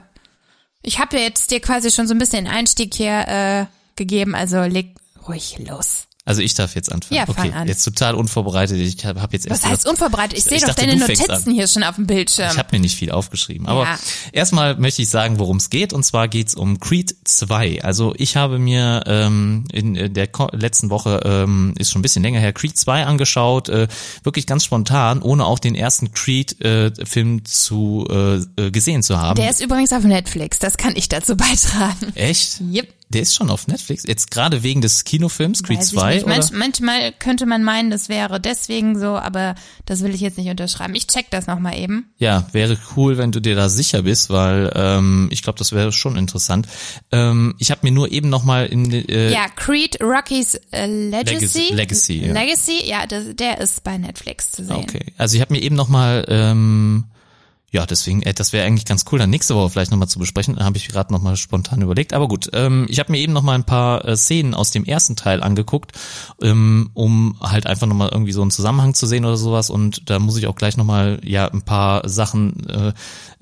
[0.82, 4.34] ich habe ja jetzt dir quasi schon so ein bisschen den Einstieg hier äh, gegeben,
[4.34, 4.94] also leg
[5.28, 6.04] ruhig los.
[6.24, 7.18] also ich darf jetzt anfangen.
[7.18, 7.66] Ja, fang okay, an.
[7.68, 8.78] jetzt total unvorbereitet.
[8.78, 10.38] Ich habe hab jetzt erst Was heißt gedacht, unvorbereitet?
[10.38, 12.50] Ich sehe doch dachte, deine Notizen hier schon auf dem Bildschirm.
[12.52, 13.66] Ich habe mir nicht viel aufgeschrieben.
[13.66, 13.98] Aber Ja.
[14.30, 15.92] erstmal möchte ich sagen, worum es geht.
[15.92, 17.82] Und zwar geht's um Creed 2.
[17.82, 22.22] Also ich habe mir ähm, in äh, der letzten Woche, ähm, ist schon ein bisschen
[22.22, 23.68] länger her, Creed 2 angeschaut.
[23.68, 23.88] Äh,
[24.22, 29.36] wirklich ganz spontan, ohne auch den ersten Creed-Film zu äh, äh, gesehen zu haben.
[29.36, 32.12] Der ist übrigens auf Netflix, das kann ich dazu beitragen.
[32.14, 32.60] Echt?
[32.60, 32.88] Yep.
[33.12, 34.04] Der ist schon auf Netflix.
[34.06, 36.14] Jetzt gerade wegen des Kinofilms Creed Weiß ich 2.
[36.14, 36.24] nicht.
[36.24, 36.34] Oder?
[36.34, 39.54] Manch, manchmal könnte man meinen, das wäre deswegen so, aber
[39.86, 40.94] das will ich jetzt nicht unterschreiben.
[40.94, 42.12] Ich check das nochmal eben.
[42.18, 45.92] Ja, wäre cool, wenn du dir da sicher bist, weil ähm, ich glaube, das wäre
[45.92, 46.66] schon interessant.
[47.10, 51.72] Ähm, ich habe mir nur eben noch mal in äh, Ja, Creed Rocky's äh, Legacy.
[51.72, 52.32] Legacy- Legacy, ja.
[52.32, 54.76] Legacy, ja, das, der ist bei Netflix zu sehen.
[54.76, 57.04] Okay, also ich habe mir eben noch mal ähm,
[57.72, 60.56] ja, deswegen, äh, das wäre eigentlich ganz cool, dann nächste Woche vielleicht nochmal zu besprechen.
[60.56, 62.12] Da habe ich gerade nochmal spontan überlegt.
[62.12, 65.16] Aber gut, ähm, ich habe mir eben nochmal ein paar äh, Szenen aus dem ersten
[65.16, 65.92] Teil angeguckt,
[66.42, 69.70] ähm, um halt einfach nochmal irgendwie so einen Zusammenhang zu sehen oder sowas.
[69.70, 72.92] Und da muss ich auch gleich nochmal ja ein paar Sachen äh,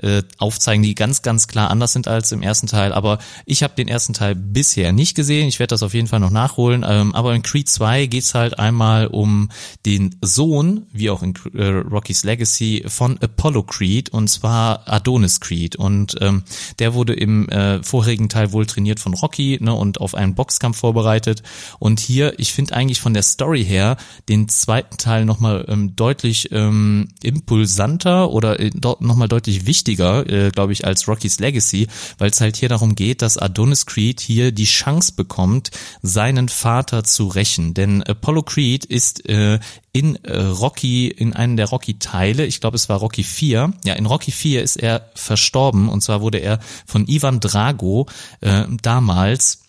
[0.07, 2.93] äh, aufzeigen, die ganz, ganz klar anders sind als im ersten Teil.
[2.93, 5.49] Aber ich habe den ersten Teil bisher nicht gesehen.
[5.49, 6.87] Ich werde das auf jeden Fall noch nachholen.
[6.89, 9.49] Ähm, aber in Creed 2 geht's halt einmal um
[9.87, 15.77] den Sohn, wie auch in äh, Rocky's Legacy, von Apollo Creed und zwar Adonis Creed.
[15.77, 16.43] Und ähm,
[16.79, 20.79] der wurde im äh, vorherigen Teil wohl trainiert von Rocky ne, und auf einen Boxkampf
[20.79, 21.43] vorbereitet.
[21.79, 23.97] Und hier, ich finde eigentlich von der Story her
[24.29, 30.73] den zweiten Teil nochmal ähm, deutlich ähm, impulsanter oder äh, nochmal deutlich wichtiger, äh, glaube
[30.73, 34.65] ich, als Rocky's Legacy, weil es halt hier darum geht, dass Adonis Creed hier die
[34.65, 35.71] Chance bekommt,
[36.03, 37.75] seinen Vater zu rächen.
[37.75, 39.59] Denn Apollo Creed ist äh,
[39.93, 44.07] in äh, Rocky, in einem der Rocky-Teile, ich glaube es war Rocky 4, ja, in
[44.07, 45.89] Rocky 4 ist er verstorben.
[45.89, 48.07] Und zwar wurde er von Ivan Drago
[48.41, 49.63] äh, damals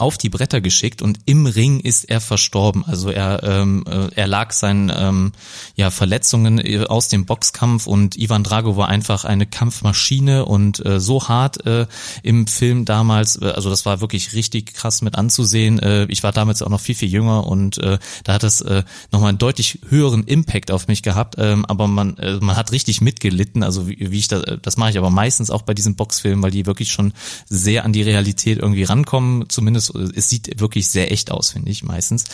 [0.00, 2.84] auf die Bretter geschickt und im Ring ist er verstorben.
[2.86, 5.32] Also er ähm, äh, er lag seinen ähm,
[5.76, 11.00] ja Verletzungen äh, aus dem Boxkampf und Ivan Drago war einfach eine Kampfmaschine und äh,
[11.00, 11.86] so hart äh,
[12.22, 13.40] im Film damals.
[13.40, 15.78] Äh, also das war wirklich richtig krass mit anzusehen.
[15.78, 18.82] Äh, ich war damals auch noch viel viel jünger und äh, da hat es äh,
[19.12, 21.34] nochmal einen deutlich höheren Impact auf mich gehabt.
[21.38, 23.62] Ähm, aber man äh, man hat richtig mitgelitten.
[23.62, 26.50] Also wie, wie ich das das mache ich aber meistens auch bei diesen Boxfilmen, weil
[26.50, 27.12] die wirklich schon
[27.48, 29.48] sehr an die Realität irgendwie rankommen.
[29.48, 32.24] Zumindest äh, es sieht wirklich sehr echt aus, finde ich meistens.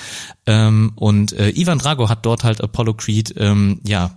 [0.47, 4.15] Ähm, und äh, Ivan Drago hat dort halt Apollo Creed ähm, ja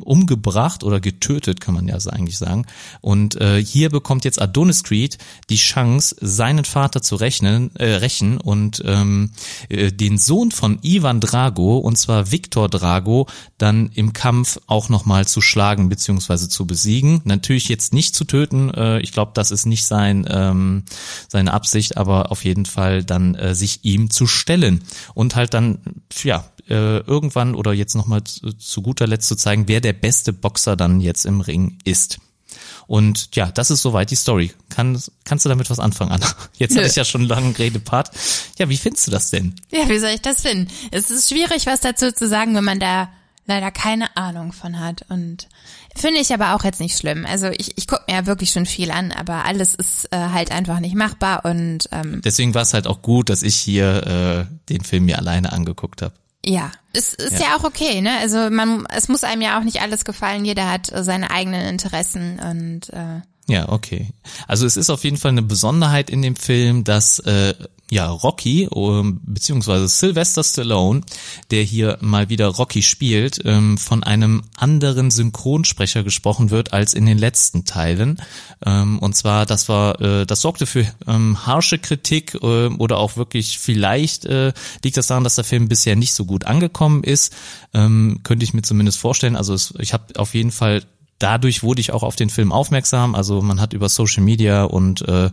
[0.00, 2.66] umgebracht oder getötet, kann man ja eigentlich sagen.
[3.00, 5.18] Und äh, hier bekommt jetzt Adonis Creed
[5.50, 9.30] die Chance, seinen Vater zu rechnen, äh, rächen und ähm,
[9.68, 13.28] äh, den Sohn von Ivan Drago, und zwar Viktor Drago,
[13.58, 17.20] dann im Kampf auch nochmal zu schlagen beziehungsweise zu besiegen.
[17.24, 18.70] Natürlich jetzt nicht zu töten.
[18.70, 20.84] Äh, ich glaube, das ist nicht sein ähm,
[21.28, 24.82] seine Absicht, aber auf jeden Fall dann äh, sich ihm zu stellen
[25.14, 25.78] und halt dann
[26.22, 30.32] ja äh, irgendwann oder jetzt nochmal zu, zu guter Letzt zu zeigen, wer der beste
[30.32, 32.18] Boxer dann jetzt im Ring ist.
[32.86, 34.52] Und ja, das ist soweit die Story.
[34.68, 36.26] Kann, kannst du damit was anfangen, Anna?
[36.58, 36.78] Jetzt Nö.
[36.78, 38.10] hatte ich ja schon einen langen Redepart.
[38.58, 39.54] Ja, wie findest du das denn?
[39.70, 40.70] Ja, wie soll ich das finden?
[40.90, 43.08] Es ist schwierig, was dazu zu sagen, wenn man da
[43.46, 45.04] leider keine Ahnung von hat.
[45.08, 45.48] Und
[45.96, 47.26] finde ich aber auch jetzt nicht schlimm.
[47.26, 50.50] Also ich, ich gucke mir ja wirklich schon viel an, aber alles ist äh, halt
[50.52, 54.54] einfach nicht machbar und ähm, Deswegen war es halt auch gut, dass ich hier äh,
[54.68, 56.14] den Film mir alleine angeguckt habe.
[56.44, 57.48] ja, es ist ja.
[57.48, 57.56] Ja.
[57.56, 58.18] auch okay, ne?
[58.20, 60.44] Also man, es muss einem ja auch nicht alles gefallen.
[60.44, 64.10] Jeder hat äh, seine eigenen Interessen und äh, Ja, okay.
[64.46, 67.54] Also es ist auf jeden Fall eine Besonderheit in dem Film, dass äh,
[67.92, 71.02] ja, Rocky, ähm, beziehungsweise Sylvester Stallone,
[71.50, 77.04] der hier mal wieder Rocky spielt, ähm, von einem anderen Synchronsprecher gesprochen wird als in
[77.04, 78.16] den letzten Teilen.
[78.64, 84.24] Ähm, und zwar, das war, äh, das sorgte für harsche Kritik oder auch wirklich vielleicht
[84.24, 84.52] äh,
[84.82, 87.34] liegt das daran, dass der Film bisher nicht so gut angekommen ist.
[87.72, 89.36] Könnte ich mir zumindest vorstellen.
[89.36, 90.82] Also ich habe auf jeden Fall
[91.18, 93.14] dadurch wurde ich auch auf den Film aufmerksam.
[93.14, 95.30] Also man hat über Social Media und äh,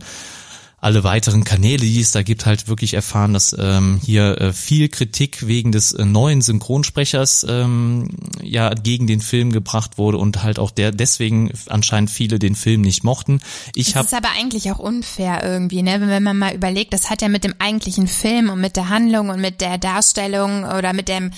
[0.80, 4.88] alle weiteren Kanäle, die es da gibt, halt wirklich erfahren, dass ähm, hier äh, viel
[4.88, 8.08] Kritik wegen des äh, neuen Synchronsprechers ähm,
[8.42, 12.80] ja gegen den Film gebracht wurde und halt auch der deswegen anscheinend viele den Film
[12.80, 13.40] nicht mochten.
[13.74, 16.00] Ich das ist aber eigentlich auch unfair irgendwie, ne?
[16.00, 19.28] Wenn man mal überlegt, das hat ja mit dem eigentlichen Film und mit der Handlung
[19.28, 21.30] und mit der Darstellung oder mit dem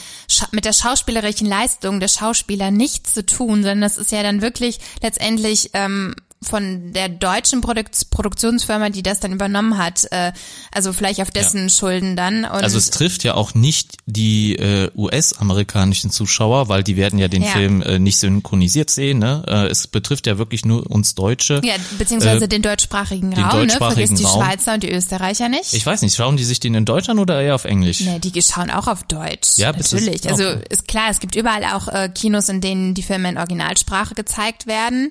[0.53, 4.79] mit der schauspielerischen Leistung der Schauspieler nichts zu tun, sondern das ist ja dann wirklich
[5.03, 10.33] letztendlich ähm, von der deutschen Produkt Produktionsfirma, die das dann übernommen hat, äh,
[10.73, 11.69] also vielleicht auf dessen ja.
[11.69, 12.45] Schulden dann.
[12.45, 17.29] Und also es trifft ja auch nicht die äh, US-amerikanischen Zuschauer, weil die werden ja
[17.29, 17.49] den ja.
[17.49, 19.19] Film äh, nicht synchronisiert sehen.
[19.19, 19.45] Ne?
[19.47, 21.61] Äh, es betrifft ja wirklich nur uns Deutsche.
[21.65, 24.07] Ja, beziehungsweise äh, den deutschsprachigen den Raum, deutschsprachigen ne?
[24.07, 24.45] Vergiss die Raum.
[24.45, 25.73] Schweizer und die Österreicher nicht.
[25.73, 28.01] Ich weiß nicht, schauen die sich den in Deutschland oder eher auf Englisch?
[28.01, 29.59] Nee, die schauen auch auf Deutsch.
[29.59, 30.29] Ja, natürlich.
[30.29, 34.15] Also ist klar, es gibt überall auch äh, Kinos, in denen die Filme in Originalsprache
[34.15, 35.11] gezeigt werden.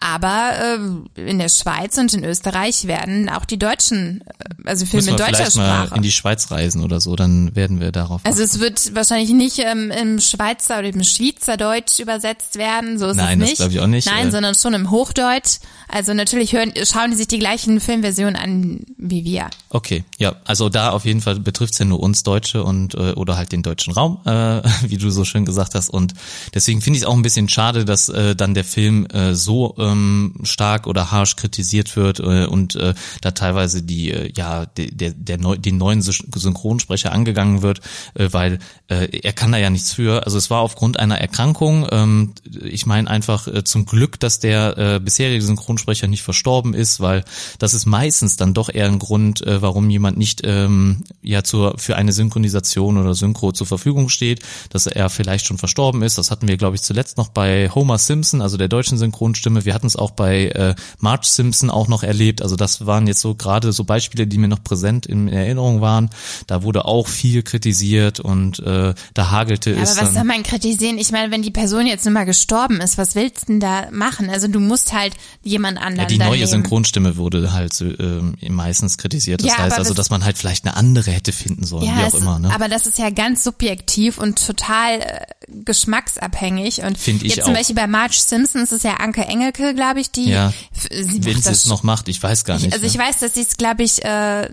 [0.00, 4.24] Aber äh, in der Schweiz und in Österreich werden auch die Deutschen,
[4.64, 5.90] also Filme in deutscher vielleicht Sprache.
[5.90, 8.20] Mal in die Schweiz reisen oder so, dann werden wir darauf.
[8.24, 13.16] Also es wird wahrscheinlich nicht ähm, im Schweizer oder im Schweizerdeutsch übersetzt werden, so ist
[13.16, 13.48] Nein, es nicht.
[13.48, 14.06] Nein, das glaube ich auch nicht.
[14.06, 15.58] Nein, äh, sondern schon im Hochdeutsch.
[15.88, 19.50] Also natürlich hören, schauen die sich die gleichen Filmversionen an wie wir.
[19.70, 23.36] Okay, ja, also da auf jeden Fall betrifft's ja nur uns Deutsche und äh, oder
[23.36, 24.30] halt den deutschen Raum, äh,
[24.86, 25.90] wie du so schön gesagt hast.
[25.90, 26.14] Und
[26.54, 29.74] deswegen finde ich es auch ein bisschen schade, dass äh, dann der Film äh, so
[29.78, 34.66] äh, ähm, stark oder harsch kritisiert wird äh, und äh, da teilweise die äh, ja
[34.66, 37.80] der der neu, den neuen Synchronsprecher angegangen wird,
[38.14, 40.24] äh, weil äh, er kann da ja nichts für.
[40.24, 41.86] Also es war aufgrund einer Erkrankung.
[41.90, 47.00] Ähm, ich meine einfach äh, zum Glück, dass der äh, bisherige Synchronsprecher nicht verstorben ist,
[47.00, 47.24] weil
[47.58, 51.78] das ist meistens dann doch eher ein Grund, äh, warum jemand nicht ähm, ja zur
[51.78, 56.16] für eine Synchronisation oder Synchro zur Verfügung steht, dass er vielleicht schon verstorben ist.
[56.16, 59.66] Das hatten wir glaube ich zuletzt noch bei Homer Simpson, also der deutschen Synchronstimme.
[59.66, 62.40] Wir hatten es auch bei äh, Marge Simpson auch noch erlebt.
[62.40, 66.10] Also das waren jetzt so gerade so Beispiele, die mir noch präsent in, Erinnerung waren.
[66.46, 69.96] Da wurde auch viel kritisiert und äh, da hagelte ja, es.
[69.96, 70.98] Aber was soll man kritisieren?
[70.98, 73.88] Ich meine, wenn die Person jetzt nun mal gestorben ist, was willst du denn da
[73.90, 74.30] machen?
[74.30, 76.00] Also du musst halt jemand anderen.
[76.00, 76.46] Ja, die neue nehmen.
[76.46, 79.42] Synchronstimme wurde halt äh, meistens kritisiert.
[79.42, 82.04] Das ja, heißt also, dass man halt vielleicht eine andere hätte finden sollen, ja, wie
[82.04, 82.38] auch immer.
[82.38, 82.52] Ne?
[82.54, 85.26] Aber das ist ja ganz subjektiv und total äh,
[85.64, 86.82] geschmacksabhängig.
[86.82, 90.00] Und Find ich jetzt zum Beispiel bei Marge Simpson ist es ja Anke Engelke, glaube
[90.00, 90.30] ich, die.
[90.30, 90.52] Ja,
[90.90, 92.72] sie wenn sie es noch macht, ich weiß gar nicht.
[92.72, 93.04] also ich ne?
[93.04, 94.48] weiß, dass sie es, glaube ich, äh,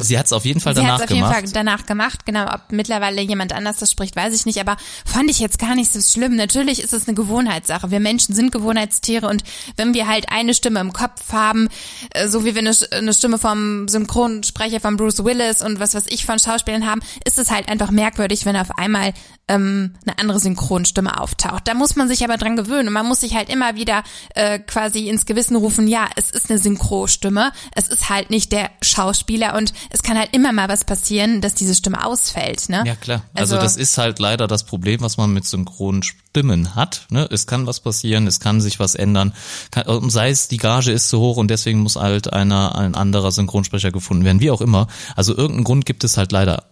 [0.00, 1.08] Sie hat es auf jeden Fall danach gemacht.
[1.08, 2.26] Sie hat auf jeden Fall danach gemacht.
[2.26, 4.60] Genau, ob mittlerweile jemand anders das spricht, weiß ich nicht.
[4.60, 6.36] Aber fand ich jetzt gar nicht so schlimm.
[6.36, 7.90] Natürlich ist es eine Gewohnheitssache.
[7.90, 9.44] Wir Menschen sind Gewohnheitstiere und
[9.76, 11.68] wenn wir halt eine Stimme im Kopf haben,
[12.10, 16.06] äh, so wie wir eine, eine Stimme vom Synchronsprecher von Bruce Willis und was was
[16.06, 19.14] ich von Schauspielern haben, ist es halt einfach merkwürdig, wenn auf einmal
[19.48, 21.66] ähm, eine andere Synchronstimme auftaucht.
[21.66, 24.02] Da muss man sich aber dran gewöhnen und man muss sich halt immer wieder
[24.34, 28.70] äh, quasi ins Gewissen rufen, ja, es ist eine Synchrostimme, es ist halt nicht der
[28.82, 32.68] Schauspieler und es kann halt immer mal was passieren, dass diese Stimme ausfällt.
[32.68, 32.84] Ne?
[32.86, 36.74] Ja klar, also, also das ist halt leider das Problem, was man mit synchronen Stimmen
[36.74, 37.06] hat.
[37.10, 37.28] Ne?
[37.30, 39.34] Es kann was passieren, es kann sich was ändern,
[39.70, 43.32] kann, sei es die Gage ist zu hoch und deswegen muss halt einer ein anderer
[43.32, 44.88] Synchronsprecher gefunden werden, wie auch immer.
[45.16, 46.64] Also irgendeinen Grund gibt es halt leider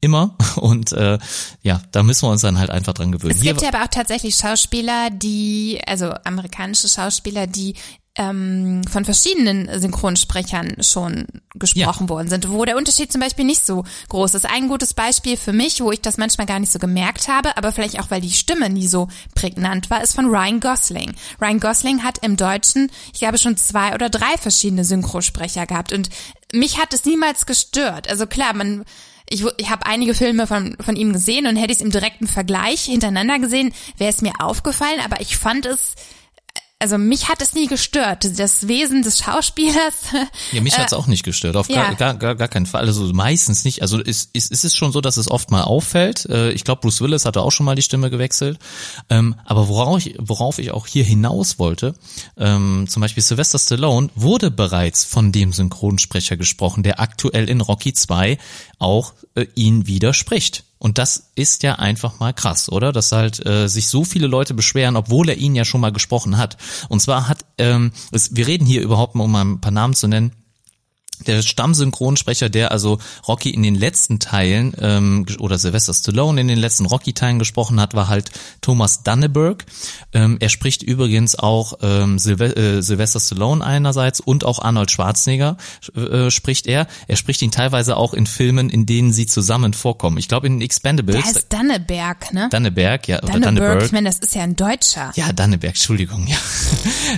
[0.00, 1.18] immer und äh,
[1.62, 3.34] ja, da müssen wir uns dann halt einfach dran gewöhnen.
[3.36, 7.74] Es gibt ja aber auch tatsächlich Schauspieler, die, also amerikanische Schauspieler, die
[8.16, 12.08] ähm, von verschiedenen Synchronsprechern schon gesprochen ja.
[12.08, 14.46] worden sind, wo der Unterschied zum Beispiel nicht so groß ist.
[14.46, 17.72] Ein gutes Beispiel für mich, wo ich das manchmal gar nicht so gemerkt habe, aber
[17.72, 21.14] vielleicht auch, weil die Stimme nie so prägnant war, ist von Ryan Gosling.
[21.40, 26.10] Ryan Gosling hat im Deutschen, ich glaube, schon zwei oder drei verschiedene Synchrosprecher gehabt und
[26.52, 28.10] mich hat es niemals gestört.
[28.10, 28.84] Also klar, man
[29.30, 32.26] ich, ich habe einige Filme von, von ihm gesehen und hätte ich es im direkten
[32.26, 35.94] Vergleich hintereinander gesehen, wäre es mir aufgefallen, aber ich fand es
[36.80, 39.94] also mich hat es nie gestört, das Wesen des Schauspielers.
[40.52, 41.92] Ja, mich äh, hat's auch nicht gestört, auf ja.
[41.92, 42.86] gar, gar, gar keinen Fall.
[42.86, 43.82] Also meistens nicht.
[43.82, 46.24] Also ist, ist, ist es schon so, dass es oft mal auffällt.
[46.26, 48.58] Äh, ich glaube, Bruce Willis hatte auch schon mal die Stimme gewechselt.
[49.10, 51.94] Ähm, aber worauf ich, worauf ich auch hier hinaus wollte,
[52.38, 57.92] ähm, zum Beispiel Sylvester Stallone wurde bereits von dem Synchronsprecher gesprochen, der aktuell in Rocky
[57.92, 58.38] 2
[58.78, 60.64] auch äh, ihn widerspricht.
[60.80, 62.90] Und das ist ja einfach mal krass, oder?
[62.90, 66.38] Dass halt äh, sich so viele Leute beschweren, obwohl er ihn ja schon mal gesprochen
[66.38, 66.56] hat.
[66.88, 69.92] Und zwar hat, ähm, es, wir reden hier überhaupt mal, um mal ein paar Namen
[69.92, 70.32] zu nennen,
[71.26, 76.58] der Stammsynchronsprecher, der also Rocky in den letzten Teilen ähm, oder Sylvester Stallone in den
[76.58, 78.30] letzten Rocky-Teilen gesprochen hat, war halt
[78.60, 79.64] Thomas Danneberg.
[80.12, 85.56] Ähm, er spricht übrigens auch ähm, Sylve äh, Sylvester Stallone einerseits und auch Arnold Schwarzenegger
[85.94, 86.86] äh, spricht er.
[87.08, 90.18] Er spricht ihn teilweise auch in Filmen, in denen sie zusammen vorkommen.
[90.18, 91.16] Ich glaube in Expendables.
[91.16, 92.48] Der heißt Danneberg, ne?
[92.50, 93.20] Danneberg, ja.
[93.20, 93.84] Danneberg, Danneberg.
[93.84, 95.12] ich meine, das ist ja ein Deutscher.
[95.16, 96.36] Ja, Danneberg, Entschuldigung, ja.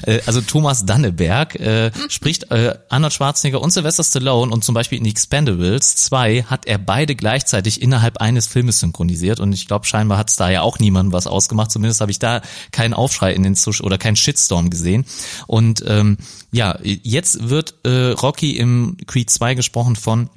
[0.05, 4.75] Äh, also Thomas Danneberg äh, spricht äh, Arnold Schwarzenegger und Sylvester Sylvester Stallone und zum
[4.75, 9.87] Beispiel in Expendables 2 hat er beide gleichzeitig innerhalb eines Filmes synchronisiert und ich glaube
[9.87, 11.71] scheinbar hat es da ja auch niemandem was ausgemacht.
[11.71, 15.05] Zumindest habe ich da keinen Aufschrei in den Zusch oder keinen Shitstorm gesehen.
[15.47, 16.17] Und ähm,
[16.51, 20.31] ja, jetzt wird äh, Rocky im Creed 2 gesprochen von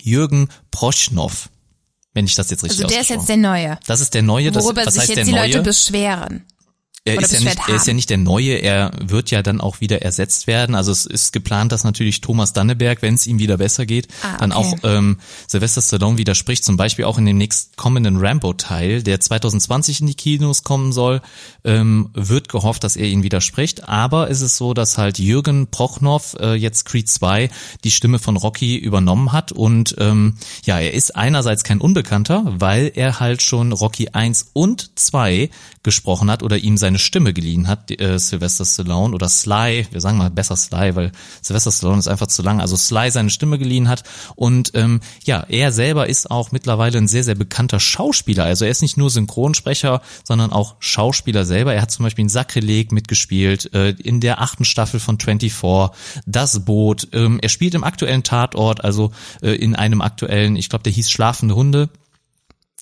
[0.00, 1.48] Jürgen Proschnow.
[2.14, 3.78] Wenn ich das jetzt richtig Also der ist jetzt der Neue.
[3.86, 4.50] Das ist der Neue.
[4.50, 5.46] Das, Worüber was sich heißt jetzt der die Neue?
[5.48, 6.44] Leute beschweren.
[7.08, 9.80] Er ist, ja nicht, er ist ja nicht der Neue, er wird ja dann auch
[9.80, 10.74] wieder ersetzt werden.
[10.74, 14.36] Also es ist geplant, dass natürlich Thomas Danneberg, wenn es ihm wieder besser geht, Ah,
[14.38, 14.78] dann okay.
[14.82, 20.00] auch ähm, Sylvester Stallone widerspricht, zum Beispiel auch in dem nächst kommenden Rambo-Teil, der 2020
[20.00, 21.20] in die Kinos kommen soll,
[21.64, 23.88] ähm, wird gehofft, dass er ihn widerspricht.
[23.88, 27.50] Aber es ist so, dass halt Jürgen Prochnow äh, jetzt Creed 2
[27.84, 32.92] die Stimme von Rocky übernommen hat und ähm, ja, er ist einerseits kein Unbekannter, weil
[32.94, 35.50] er halt schon Rocky 1 und 2
[35.88, 40.18] gesprochen hat oder ihm seine Stimme geliehen hat, äh, Sylvester Stallone oder Sly, wir sagen
[40.18, 43.88] mal besser Sly, weil Sylvester Stallone ist einfach zu lang, also Sly seine Stimme geliehen
[43.88, 44.02] hat
[44.36, 48.70] und ähm, ja, er selber ist auch mittlerweile ein sehr, sehr bekannter Schauspieler, also er
[48.70, 53.72] ist nicht nur Synchronsprecher, sondern auch Schauspieler selber, er hat zum Beispiel in Sakrileg mitgespielt,
[53.72, 55.54] äh, in der achten Staffel von 24,
[56.26, 60.82] Das Boot, ähm, er spielt im aktuellen Tatort, also äh, in einem aktuellen, ich glaube,
[60.82, 61.88] der hieß Schlafende Hunde,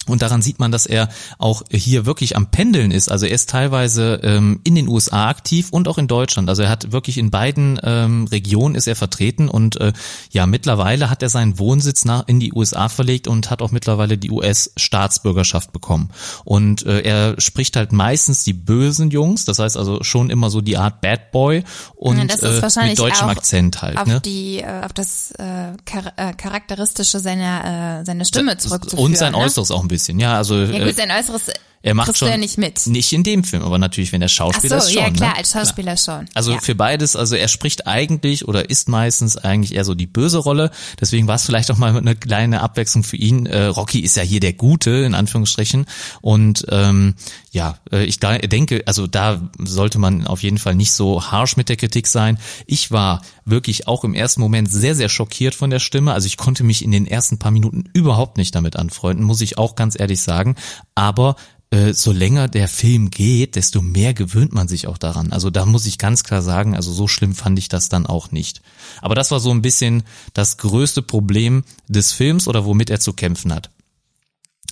[0.07, 3.11] und daran sieht man, dass er auch hier wirklich am Pendeln ist.
[3.11, 6.49] Also er ist teilweise ähm, in den USA aktiv und auch in Deutschland.
[6.49, 9.93] Also er hat wirklich in beiden ähm, Regionen ist er vertreten und äh,
[10.31, 14.19] ja mittlerweile hat er seinen Wohnsitz nach in die USA verlegt und hat auch mittlerweile
[14.19, 16.11] die US-Staatsbürgerschaft bekommen.
[16.45, 19.45] Und äh, er spricht halt meistens die bösen Jungs.
[19.45, 21.65] Das heißt also schon immer so die Art Bad Boy
[21.97, 23.99] und Ja, das ist äh, wahrscheinlich mit deutschem Akzent halt.
[23.99, 24.21] auf ne?
[24.21, 29.05] die, äh, auf das äh, char äh, charakteristische seiner äh, seiner Stimme zurückzuführen.
[29.05, 29.39] und sein ne?
[29.39, 29.96] Äußeres auch ein bisschen.
[30.21, 31.51] Ja, also Ja äh, gut, sein Äußeres
[31.83, 32.87] er macht kriegst schon ja nicht mit.
[32.87, 35.03] Nicht in dem Film, aber natürlich, wenn er Ach Schauspieler so, ist schon.
[35.03, 35.37] ja klar, ne?
[35.37, 36.27] als Schauspieler schon.
[36.35, 36.61] Also ja.
[36.61, 40.71] für beides, also er spricht eigentlich oder ist meistens eigentlich eher so die böse Rolle.
[41.01, 43.47] Deswegen war es vielleicht auch mal eine kleine Abwechslung für ihn.
[43.47, 45.87] Äh, Rocky ist ja hier der Gute, in Anführungsstrichen.
[46.21, 47.15] Und ähm,
[47.53, 51.57] ja, äh, ich da, denke, also da sollte man auf jeden Fall nicht so harsh
[51.57, 52.39] mit der Kritik sein.
[52.67, 56.13] Ich war wirklich auch im ersten Moment sehr, sehr schockiert von der Stimme.
[56.13, 59.57] Also ich konnte mich in den ersten paar Minuten überhaupt nicht damit anfreunden, muss ich
[59.57, 60.57] auch ganz ehrlich sagen.
[60.95, 61.37] Aber
[61.71, 65.33] äh, so länger der Film geht, desto mehr gewöhnt man sich auch daran.
[65.33, 68.31] Also da muss ich ganz klar sagen, also so schlimm fand ich das dann auch
[68.31, 68.63] nicht.
[69.03, 73.13] Aber das war so ein bisschen das größte Problem des Films oder womit er zu
[73.13, 73.71] kämpfen hat.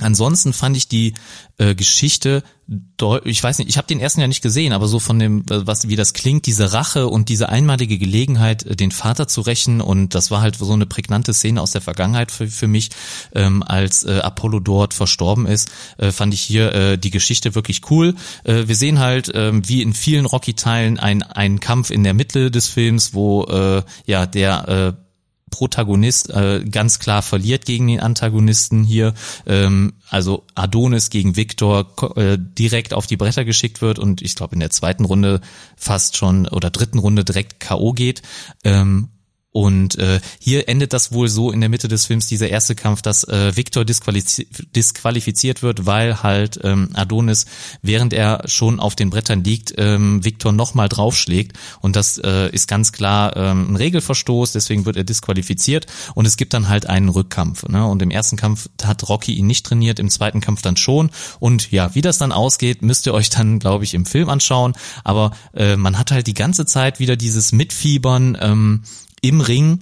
[0.01, 1.15] Ansonsten fand ich die
[1.59, 2.43] äh, Geschichte,
[3.25, 5.67] ich weiß nicht, ich habe den ersten ja nicht gesehen, aber so von dem, äh,
[5.67, 9.81] was wie das klingt, diese Rache und diese einmalige Gelegenheit, äh, den Vater zu rächen
[9.81, 12.91] und das war halt so eine prägnante Szene aus der Vergangenheit für, für mich,
[13.35, 17.83] ähm, als äh, Apollo dort verstorben ist, äh, fand ich hier äh, die Geschichte wirklich
[17.91, 18.15] cool.
[18.45, 22.51] Äh, wir sehen halt, ähm, wie in vielen Rocky-Teilen, ein, einen Kampf in der Mitte
[22.51, 25.04] des Films, wo äh, ja der äh,
[25.55, 29.15] Protagonist äh, ganz klar verliert gegen den Antagonisten hier.
[29.47, 31.87] Ähm, also Adonis gegen Victor
[32.17, 35.41] äh, direkt auf die Bretter geschickt wird und ich glaube in der zweiten Runde
[35.77, 37.93] fast schon oder dritten Runde direkt K.O.
[37.93, 38.23] geht.
[38.65, 39.11] Ähm,
[39.55, 43.03] und äh, hier endet das wohl so in der Mitte des Films, dieser erste Kampf,
[43.03, 47.47] dass äh, Victor disqualifiz disqualifiziert wird, weil halt ähm, Adonis,
[47.81, 51.57] während er schon auf den Brettern liegt, ähm, Victor nochmal draufschlägt.
[51.81, 55.87] Und das äh, ist ganz klar ähm, ein Regelverstoß, deswegen wird er disqualifiziert.
[56.17, 57.69] Und es gibt dann halt einen Rückkampf.
[57.69, 57.87] Ne?
[57.87, 61.11] Und im ersten Kampf hat Rocky ihn nicht trainiert, im zweiten Kampf dann schon.
[61.39, 64.73] Und ja, wie das dann ausgeht, müsst ihr euch dann, glaube ich, im Film anschauen.
[65.05, 68.37] Aber äh, man hat halt die ganze Zeit wieder dieses Mitfiebern.
[68.41, 68.83] Ähm,
[69.25, 69.81] im Ring.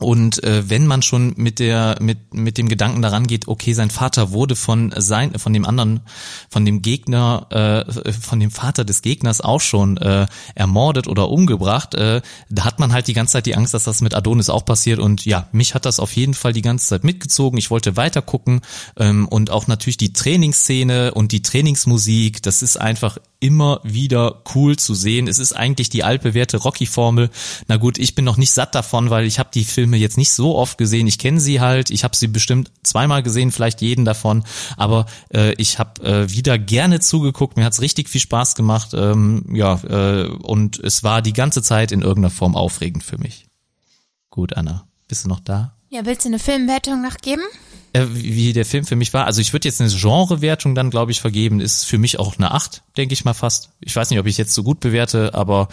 [0.00, 3.90] Und äh, wenn man schon mit der mit mit dem Gedanken daran geht, okay, sein
[3.90, 6.02] Vater wurde von sein von dem anderen
[6.48, 11.96] von dem Gegner äh, von dem Vater des Gegners auch schon äh, ermordet oder umgebracht,
[11.96, 14.64] äh, da hat man halt die ganze Zeit die Angst, dass das mit Adonis auch
[14.64, 15.00] passiert.
[15.00, 17.58] Und ja, mich hat das auf jeden Fall die ganze Zeit mitgezogen.
[17.58, 18.60] Ich wollte weiter gucken
[18.98, 22.40] ähm, und auch natürlich die Trainingsszene und die Trainingsmusik.
[22.42, 25.28] Das ist einfach immer wieder cool zu sehen.
[25.28, 27.30] Es ist eigentlich die altbewährte Rocky-Formel.
[27.68, 30.32] Na gut, ich bin noch nicht satt davon, weil ich habe die Filme jetzt nicht
[30.32, 31.06] so oft gesehen.
[31.06, 31.90] Ich kenne sie halt.
[31.90, 34.44] Ich habe sie bestimmt zweimal gesehen, vielleicht jeden davon.
[34.76, 37.56] Aber äh, ich habe äh, wieder gerne zugeguckt.
[37.56, 38.90] Mir hat's richtig viel Spaß gemacht.
[38.94, 43.46] Ähm, ja, äh, und es war die ganze Zeit in irgendeiner Form aufregend für mich.
[44.30, 44.88] Gut, Anna.
[45.06, 45.76] Bist du noch da?
[45.90, 47.42] Ja, willst du eine Filmwertung noch geben?
[47.94, 49.24] Äh, wie der Film für mich war.
[49.24, 51.60] Also ich würde jetzt eine Genrewertung dann, glaube ich, vergeben.
[51.60, 53.70] Ist für mich auch eine 8, denke ich mal fast.
[53.80, 55.68] Ich weiß nicht, ob ich jetzt so gut bewerte, aber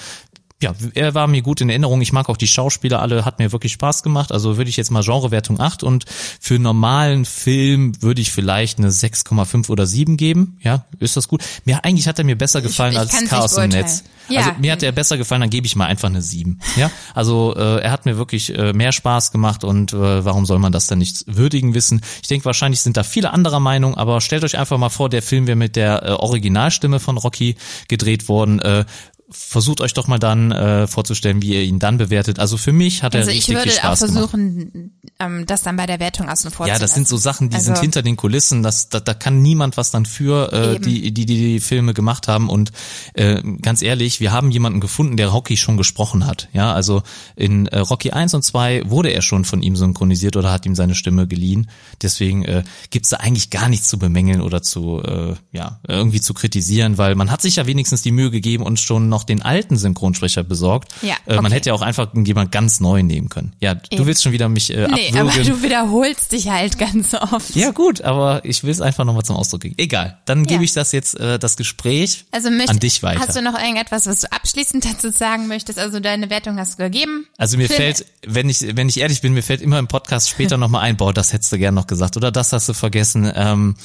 [0.61, 1.99] ja, er war mir gut in Erinnerung.
[2.01, 4.31] Ich mag auch die Schauspieler alle, hat mir wirklich Spaß gemacht.
[4.31, 8.89] Also würde ich jetzt mal Genrewertung 8 und für normalen Film würde ich vielleicht eine
[8.89, 10.57] 6,5 oder 7 geben.
[10.61, 11.43] Ja, ist das gut?
[11.65, 13.69] Mir eigentlich hat er mir besser gefallen ich als kann's Chaos im.
[13.69, 14.03] Netz.
[14.29, 14.39] Ja.
[14.39, 16.59] Also mir hat er besser gefallen, dann gebe ich mal einfach eine 7.
[16.77, 20.57] Ja, also äh, er hat mir wirklich äh, mehr Spaß gemacht und äh, warum soll
[20.57, 22.01] man das dann nicht würdigen wissen?
[22.21, 25.21] Ich denke, wahrscheinlich sind da viele anderer Meinung, aber stellt euch einfach mal vor, der
[25.21, 27.55] Film wäre mit der äh, Originalstimme von Rocky
[27.87, 28.59] gedreht worden.
[28.59, 28.85] Äh,
[29.29, 32.37] versucht euch doch mal dann äh, vorzustellen, wie ihr ihn dann bewertet.
[32.37, 34.29] Also für mich hat er Also ich richtig würde viel auch Spaß gemacht.
[34.29, 37.17] versuchen, ähm, das dann bei der Wertung außen vor Ja, zu das sind so.
[37.17, 40.53] Sachen, die Also- sind hinter den Kulissen, das, da, da kann niemand was dann für,
[40.53, 42.49] äh, die, die, die die Filme gemacht haben.
[42.49, 42.71] Und
[43.15, 46.47] äh, ganz ehrlich, wir haben jemanden gefunden, der Rocky schon gesprochen hat.
[46.53, 47.01] Ja, also
[47.35, 50.75] in äh, Rocky 1 und 2 wurde er schon von ihm synchronisiert oder hat ihm
[50.75, 51.69] seine Stimme geliehen.
[52.01, 56.35] Deswegen äh, gibt's da eigentlich gar nichts zu bemängeln oder zu, äh, ja, irgendwie zu
[56.35, 59.77] kritisieren, weil man hat sich ja wenigstens die Mühe gegeben und schon noch den alten
[59.77, 60.93] Synchronsprecher besorgt.
[61.01, 61.55] Ja, äh, man okay.
[61.55, 63.53] hätte ja auch einfach jemand ganz neu nehmen können.
[63.61, 64.05] Ja, du Eben.
[64.05, 65.19] willst schon wieder mich äh, Nee, abwürgen.
[65.19, 67.55] aber du wiederholst dich halt ganz oft.
[67.55, 69.75] Ja gut, aber ich will es einfach nochmal zum Ausdruck kriegen.
[69.77, 70.65] Egal, dann gebe Ja.
[70.65, 73.21] ich das jetzt, äh, das Gespräch Also möcht, an dich weiter.
[73.21, 75.79] Hast du noch irgendetwas, was du abschließend dazu sagen möchtest?
[75.79, 77.25] Also deine Wertung hast du gegeben.
[77.37, 80.29] also mir Film- fällt, wenn ich, wenn ich ehrlich bin, mir fällt immer im Podcast
[80.29, 83.31] später nochmal ein, boah, das hättest du gern noch gesagt oder das hast du vergessen.
[83.33, 83.75] Ähm,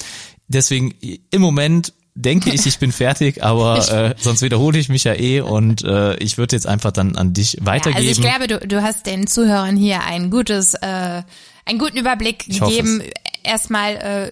[0.47, 0.93] deswegen
[1.29, 5.41] im Moment denke ich, ich bin fertig, aber äh, sonst wiederhole ich mich ja eh
[5.41, 8.07] und äh, ich würde jetzt einfach dann an dich Ja, weitergeben.
[8.07, 11.23] also ich glaube, du, du hast den Zuhörern hier ein gutes, äh,
[11.65, 13.01] einen guten Überblick gegeben.
[13.43, 14.31] Erstmal äh,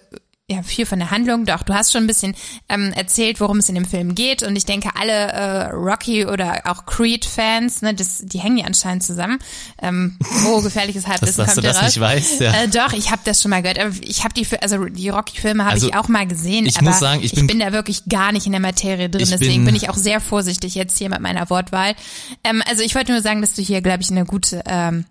[0.50, 1.46] ja viel von der Handlung.
[1.46, 2.34] Doch, du hast schon ein bisschen
[2.68, 4.42] ähm, erzählt, worum es in dem Film geht.
[4.42, 9.02] Und ich denke, alle äh, Rocky oder auch Creed-Fans, ne, das, die hängen ja anscheinend
[9.02, 9.38] zusammen.
[9.80, 11.84] Ähm, oh, gefährliches Halbwissen dass du kommt hier das raus.
[11.86, 12.52] nicht weißt, ja.
[12.64, 13.78] Äh, doch, ich habe das schon mal gehört.
[13.78, 16.66] Aber ich habe die, also die Rocky-Filme habe Also, ich auch mal gesehen.
[16.66, 19.22] ich aber muss sagen, ich bin- da wirklich gar nicht in der Materie drin.
[19.22, 21.94] Ich Deswegen bin- bin ich auch sehr vorsichtig jetzt hier mit meiner Wortwahl.
[22.42, 25.04] Ähm, also ich wollte nur sagen, dass du hier, glaube ich, eine gute, ähm,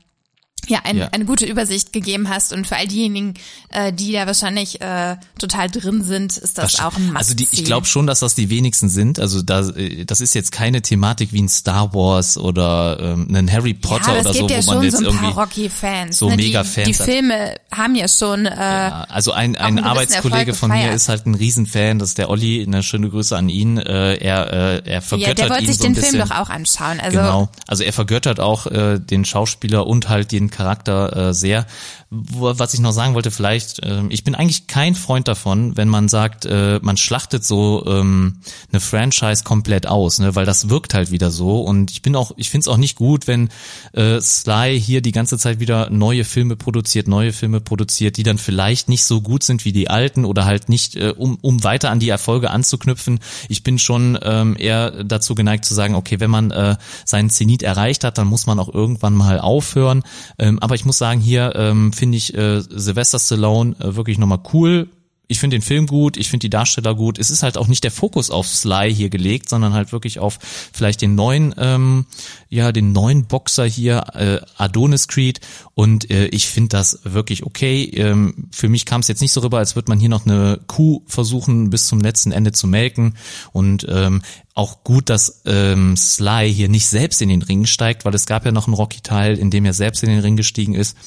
[0.68, 1.10] ja, ein, Ja.
[1.12, 3.34] eine gute Übersicht gegeben hast und für all diejenigen,
[3.70, 7.48] äh, die da wahrscheinlich äh, total drin sind, ist das auch ein Must Also die,
[7.52, 9.20] ich glaube schon, dass das die wenigsten sind.
[9.20, 13.52] Also da, äh, das ist jetzt keine Thematik wie ein Star Wars oder ähm, ein
[13.52, 16.18] Harry ja, Potter aber oder so, ja wo man jetzt so irgendwie paar Rocky-Fans.
[16.18, 16.36] so ne?
[16.36, 17.12] Mega-Fans Die, die.
[17.12, 21.36] Filme haben ja schon, äh, Ja, also ein, ein Arbeitskollege von mir ist halt ein
[21.36, 23.78] Riesenfan, das ist der Olli, eine schöne Grüße an ihn.
[23.78, 26.18] Äh, er, äh, er ja, vergöttert der wollte sich so den bisschen.
[26.18, 27.00] Film doch auch anschauen.
[27.00, 27.50] Also Genau.
[27.68, 31.66] Also er vergöttert auch äh, den Schauspieler und halt den Charakter äh, sehr.
[32.12, 36.10] Was ich noch sagen wollte, vielleicht, äh, ich bin eigentlich kein Freund davon, wenn man
[36.10, 38.40] sagt, äh, man schlachtet so ähm,
[38.72, 40.36] eine Franchise komplett aus, ne?
[40.36, 41.62] weil das wirkt halt wieder so.
[41.62, 43.50] Und ich bin auch, ich finde es auch nicht gut, wenn
[43.94, 48.40] äh, Sly hier die ganze Zeit wieder neue Filme produziert, neue Filme produziert, die dann
[48.40, 51.92] vielleicht nicht so gut sind wie die alten oder halt nicht, äh, um, um weiter
[51.92, 53.20] an die Erfolge anzuknüpfen.
[53.50, 57.62] Ich bin schon ähm, eher dazu geneigt zu sagen, okay, wenn man äh, seinen Zenit
[57.62, 60.04] erreicht hat, dann muss man auch irgendwann mal aufhören.
[60.40, 64.40] Ähm, aber ich muss sagen, hier ähm, finde ich äh, Sylvester Stallone äh, wirklich nochmal
[64.54, 64.90] cool.
[65.32, 67.20] Ich finde den Film gut, ich finde die Darsteller gut.
[67.20, 70.40] Es ist halt auch nicht der Fokus auf Sly hier gelegt, sondern halt wirklich auf
[70.74, 72.08] vielleicht den neuen, ähm,
[72.50, 75.40] ja, den neuen Boxer hier, äh, Adonis Creed.
[75.76, 77.84] Und äh, ich finde das wirklich okay.
[77.94, 80.62] Ähm, für mich kam es jetzt nicht so rüber, als würde man hier noch eine
[80.66, 83.16] Kuh versuchen, bis zum letzten Ende zu melken.
[83.54, 84.24] Und ähm,
[84.56, 88.46] auch gut, dass ähm, Sly hier nicht selbst in den Ring steigt, weil es gab
[88.46, 90.98] ja noch einen Rocky-Teil, in dem er selbst in den Ring gestiegen ist.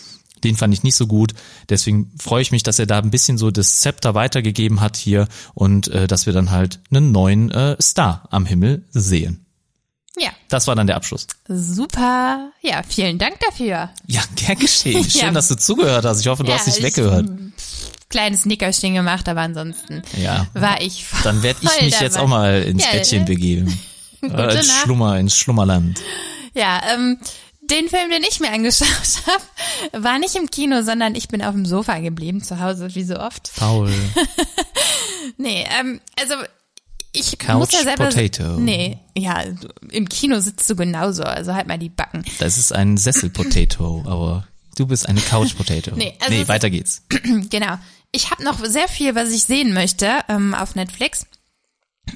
[0.45, 1.35] Den fand ich nicht so gut.
[1.69, 5.29] Deswegen freue ich mich, dass er da ein bisschen so das Zepter weitergegeben hat hier
[5.55, 9.47] und äh, dass wir dann halt einen neuen äh, Star am Himmel sehen.
[10.19, 11.27] ja, Das war dann der Abschluss.
[11.49, 12.51] super.
[12.61, 13.91] Ja, vielen Dank dafür.
[14.07, 15.05] Ja, gern geschehen.
[15.11, 15.31] Schön, Ja.
[15.31, 16.21] dass du zugehört hast.
[16.21, 17.29] Ich hoffe, du Ja, hast nicht ich- weggehört.
[18.09, 20.47] Kleines Nickerchen gemacht, aber ansonsten Ja.
[20.53, 22.25] war ich voll Dann werde ich mich jetzt dabei.
[22.25, 23.25] auch mal ins Ja, Bettchen ne?
[23.25, 23.81] begeben.
[24.21, 24.83] Äh, Gute ins Nacht.
[24.83, 25.99] Schlummer, ins Schlummerland.
[26.55, 27.19] Ja, ähm,
[27.63, 28.89] den Film, den ich mir angeschaut
[29.27, 33.05] habe, war nicht im Kino, sondern ich bin auf dem Sofa geblieben, zu Hause, wie
[33.05, 33.49] so oft.
[33.49, 33.93] Faul.
[35.37, 36.35] Nee, ähm, also
[37.13, 38.07] ich Couch muss ja selber...
[38.07, 38.59] Potato.
[38.59, 39.45] Nee, ja,
[39.91, 42.25] im Kino sitzt du genauso, also halt mal die Backen.
[42.39, 44.47] Das ist ein Sessel-Potato, aber
[44.77, 45.95] du bist eine Couch-Potato.
[45.95, 47.03] Nee, also nee weiter geht's.
[47.51, 47.79] genau.
[48.13, 51.27] Ich habe noch sehr viel, was ich sehen möchte ähm, auf Netflix.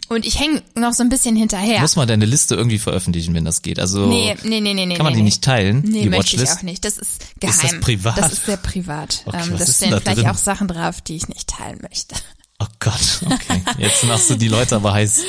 [0.08, 1.80] Und ich hänge noch so ein bisschen hinterher.
[1.80, 3.78] Muss man deine Liste irgendwie veröffentlichen, wenn das geht?
[3.78, 4.94] Also nee, nee, nee, nee, nee.
[4.96, 5.26] kann man nee, die nee.
[5.26, 6.58] nicht teilen, Nee, die möchte ich Watchlist?
[6.58, 6.84] auch nicht.
[6.84, 7.54] Das ist geheim.
[7.54, 8.18] Ist das privat?
[8.18, 9.22] Das ist sehr privat.
[9.26, 10.26] Okay, ähm, das stehen da vielleicht drin?
[10.28, 12.14] auch Sachen drauf, die ich nicht teilen möchte.
[12.58, 13.62] Oh Gott, okay.
[13.78, 15.22] Jetzt machst du die Leute aber heiß.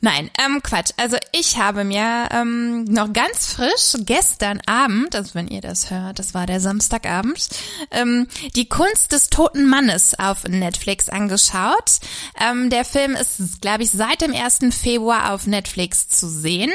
[0.00, 0.90] Nein, ähm, Quatsch.
[0.96, 6.18] Also ich habe mir ähm, noch ganz frisch gestern Abend, also wenn ihr das hört,
[6.18, 7.50] das war der Samstagabend,
[7.92, 8.26] ähm,
[8.56, 12.00] die Kunst des toten Mannes auf Netflix angeschaut.
[12.40, 14.74] Ähm, der Film ist, glaube ich, seit dem 1.
[14.74, 16.72] Februar auf Netflix zu sehen.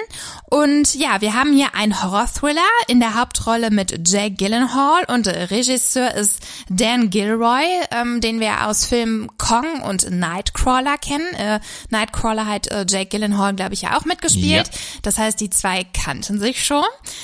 [0.49, 6.13] Und ja, wir haben hier einen Horror-Thriller in der Hauptrolle mit Jake Gyllenhaal und Regisseur
[6.13, 6.39] ist
[6.69, 11.33] Dan Gilroy, ähm, den wir aus Filmen Kong und Nightcrawler kennen.
[11.35, 14.67] Äh, Nightcrawler hat äh, Jake Gyllenhaal, glaube ich, ja auch mitgespielt.
[14.67, 14.79] Ja.
[15.01, 16.83] Das heißt, die zwei kannten sich schon.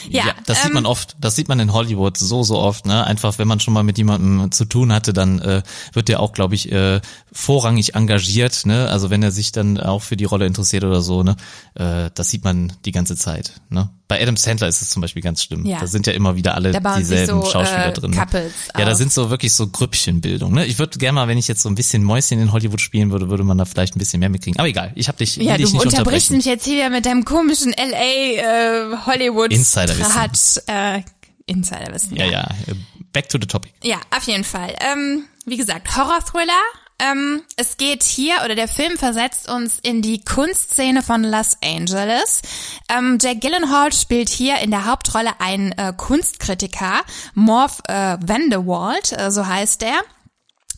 [0.09, 1.15] Ja, ja das ähm, sieht man oft.
[1.19, 2.85] Das sieht man in Hollywood so, so oft.
[2.85, 3.03] Ne?
[3.05, 5.63] Einfach, wenn man schon mal mit jemandem zu tun hatte, dann äh,
[5.93, 7.01] wird der auch, glaube ich, äh,
[7.31, 8.65] vorrangig engagiert.
[8.65, 8.87] Ne?
[8.89, 11.23] Also wenn er sich dann auch für die Rolle interessiert oder so.
[11.23, 11.35] Ne?
[11.75, 13.53] Äh, das sieht man die ganze Zeit.
[13.69, 13.89] Ne?
[14.13, 15.65] Bei Adam Sandler ist es zum Beispiel ganz schlimm.
[15.65, 15.79] Ja.
[15.79, 18.11] Da sind ja immer wieder alle dieselben so, Schauspieler äh, drin.
[18.11, 18.51] Ne?
[18.77, 20.53] Ja, da sind so wirklich so Grüppchenbildung.
[20.53, 20.67] Ne?
[20.67, 23.31] Ich würde gerne mal, wenn ich jetzt so ein bisschen Mäuschen in Hollywood spielen würde,
[23.31, 24.59] würde man da vielleicht ein bisschen mehr mitkriegen.
[24.59, 27.71] Aber egal, ich habe dich, ja, dich nicht unterbrichst mich jetzt hier mit deinem komischen
[27.71, 30.63] LA äh, Hollywood Insiderwissen.
[30.67, 31.01] Äh,
[31.47, 32.15] Insiderwissen.
[32.15, 32.73] Ja, ja, ja.
[33.13, 33.73] Back to the topic.
[33.83, 34.75] Ja, auf jeden Fall.
[34.79, 36.61] Ähm, wie gesagt, Horror-Thriller.
[36.99, 42.41] Ähm, es geht hier, oder der Film versetzt uns in die Kunstszene von Los Angeles.
[42.89, 47.01] Ähm, Jack Gyllenhaal spielt hier in der Hauptrolle einen äh, Kunstkritiker,
[47.33, 50.01] Morph äh, Vanderwald, äh, so heißt er.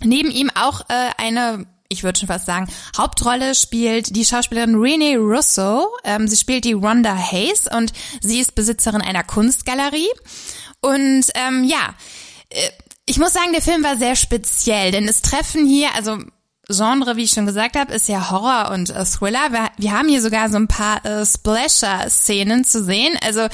[0.02, 5.18] Neben ihm auch äh, eine ich würde schon fast sagen, Hauptrolle spielt die Schauspielerin Renee
[5.18, 5.88] Russo.
[6.04, 10.10] Ähm, sie spielt die Rhonda Hayes und sie ist Besitzerin einer Kunstgalerie.
[10.82, 11.94] Und ähm, ja,
[12.50, 12.70] äh,
[13.06, 16.18] ich muss sagen, der Film war sehr speziell, denn es treffen hier, also
[16.68, 19.52] Genre, wie ich schon gesagt habe, ist ja Horror und äh, Thriller.
[19.52, 23.16] Wir, wir, haben hier sogar so ein paar äh, Splasher-Szenen zu sehen.
[23.24, 23.48] Also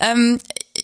[0.00, 0.38] ähm,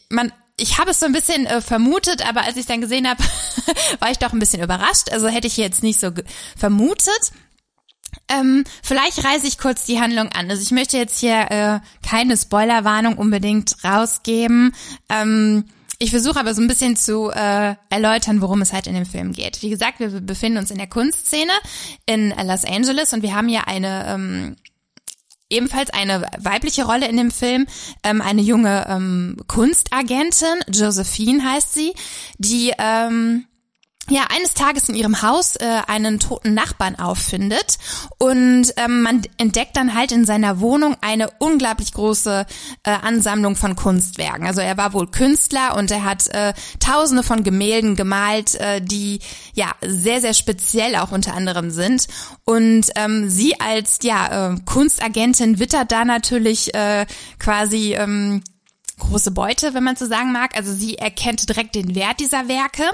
[0.08, 3.22] man ich habe es so ein bisschen äh, vermutet, aber als ich dann gesehen habe,
[3.98, 5.10] war ich doch ein bisschen überrascht.
[5.10, 6.10] Also hätte ich jetzt nicht so
[6.56, 7.32] vermutet.
[8.28, 10.48] Ähm, vielleicht reiße ich kurz die Handlung an.
[10.48, 14.74] Also ich möchte jetzt hier äh, keine Spoilerwarnung unbedingt rausgeben.
[15.08, 15.64] Ähm,
[16.04, 19.32] ich versuche aber so ein bisschen zu äh, erläutern, worum es halt in dem Film
[19.32, 19.62] geht.
[19.62, 21.52] Wie gesagt, wir befinden uns in der Kunstszene
[22.04, 24.56] in Los Angeles und wir haben hier eine ähm,
[25.48, 27.66] ebenfalls eine weibliche Rolle in dem Film,
[28.02, 31.94] ähm, eine junge ähm, Kunstagentin, Josephine heißt sie,
[32.38, 33.46] die ähm,
[34.10, 37.78] ja eines Tages in ihrem Haus äh, einen toten Nachbarn auffindet
[38.18, 42.46] und ähm, man entdeckt dann halt in seiner Wohnung eine unglaublich große
[42.82, 44.46] äh, Ansammlung von Kunstwerken.
[44.46, 49.20] Also er war wohl Künstler und er hat äh, Tausende von Gemälden gemalt, äh, die
[49.54, 52.06] ja sehr sehr speziell auch unter anderem sind.
[52.44, 57.06] Und ähm, sie als ja äh, Kunstagentin wittert da natürlich äh,
[57.38, 58.42] quasi ähm,
[58.98, 60.56] große Beute, wenn man so sagen mag.
[60.56, 62.84] Also sie erkennt direkt den Wert dieser Werke.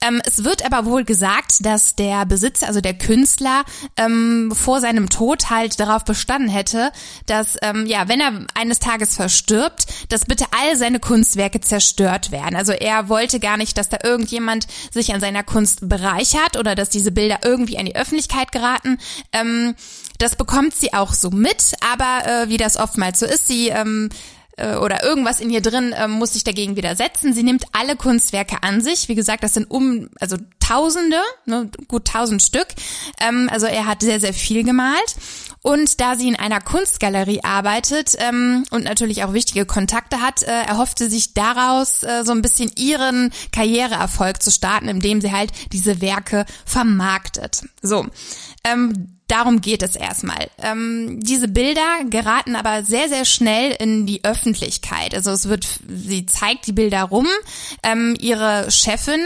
[0.00, 3.64] Ähm, es wird aber wohl gesagt, dass der Besitzer, also der Künstler,
[3.96, 6.90] ähm, vor seinem Tod halt darauf bestanden hätte,
[7.26, 12.56] dass, ähm, ja, wenn er eines Tages verstirbt, dass bitte all seine Kunstwerke zerstört werden.
[12.56, 16.90] Also er wollte gar nicht, dass da irgendjemand sich an seiner Kunst bereichert oder dass
[16.90, 18.98] diese Bilder irgendwie an die Öffentlichkeit geraten.
[19.32, 19.74] Ähm,
[20.18, 24.08] das bekommt sie auch so mit, aber äh, wie das oftmals so ist, sie ähm,
[24.56, 27.32] äh, oder irgendwas in ihr drin äh, muss sich dagegen widersetzen.
[27.34, 29.08] Sie nimmt alle Kunstwerke an sich.
[29.08, 30.36] Wie gesagt, das sind um, also
[30.66, 32.66] Tausende, ne, gut tausend Stück.
[33.20, 35.14] Ähm, also er hat sehr, sehr viel gemalt.
[35.62, 40.62] Und da sie in einer Kunstgalerie arbeitet ähm, und natürlich auch wichtige Kontakte hat, äh,
[40.62, 46.00] erhoffte sich daraus äh, so ein bisschen ihren Karriereerfolg zu starten, indem sie halt diese
[46.00, 47.62] Werke vermarktet.
[47.82, 48.06] So,
[48.64, 50.48] ähm, Darum geht es erstmal.
[50.62, 55.14] Ähm, diese Bilder geraten aber sehr, sehr schnell in die Öffentlichkeit.
[55.14, 57.26] Also es wird, sie zeigt die Bilder rum.
[57.82, 59.20] Ähm, ihre Chefin,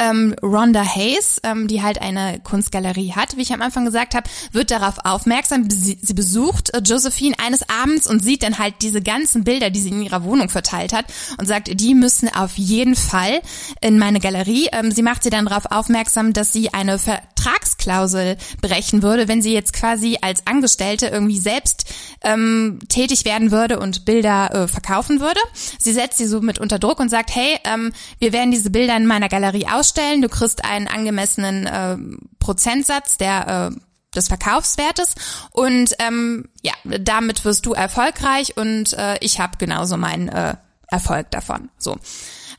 [0.00, 4.28] ähm, Rhonda Hayes, ähm, die halt eine Kunstgalerie hat, wie ich am Anfang gesagt habe,
[4.50, 5.68] wird darauf aufmerksam.
[5.68, 9.90] Sie, besucht äh, Josephine eines Abends und sieht dann halt diese ganzen Bilder, die sie
[9.90, 11.04] in ihrer Wohnung verteilt hat
[11.38, 13.42] und sagt, die müssen auf jeden Fall
[13.80, 14.68] in meine Galerie.
[14.72, 16.98] Ähm, sie macht sie dann darauf aufmerksam, dass sie eine
[17.40, 23.78] Vertragsklausel brechen würde, wenn sie jetzt quasi als Angestellte irgendwie selbst ähm, tätig werden würde
[23.78, 25.40] und Bilder äh, verkaufen würde.
[25.78, 28.96] Sie setzt sie so mit unter Druck und sagt, hey, ähm, wir werden diese Bilder
[28.96, 31.96] in meiner Galerie aus ausstellen, du kriegst einen angemessenen äh,
[32.38, 33.80] Prozentsatz der äh,
[34.14, 35.14] des Verkaufswertes
[35.52, 40.56] und ähm, ja, damit wirst du erfolgreich und äh, ich habe genauso meinen äh,
[40.88, 41.70] Erfolg davon.
[41.78, 41.96] So.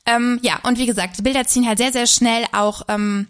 [0.06, 3.28] Ähm, ja, und wie gesagt, Bilder ziehen halt sehr, sehr schnell auch ähm,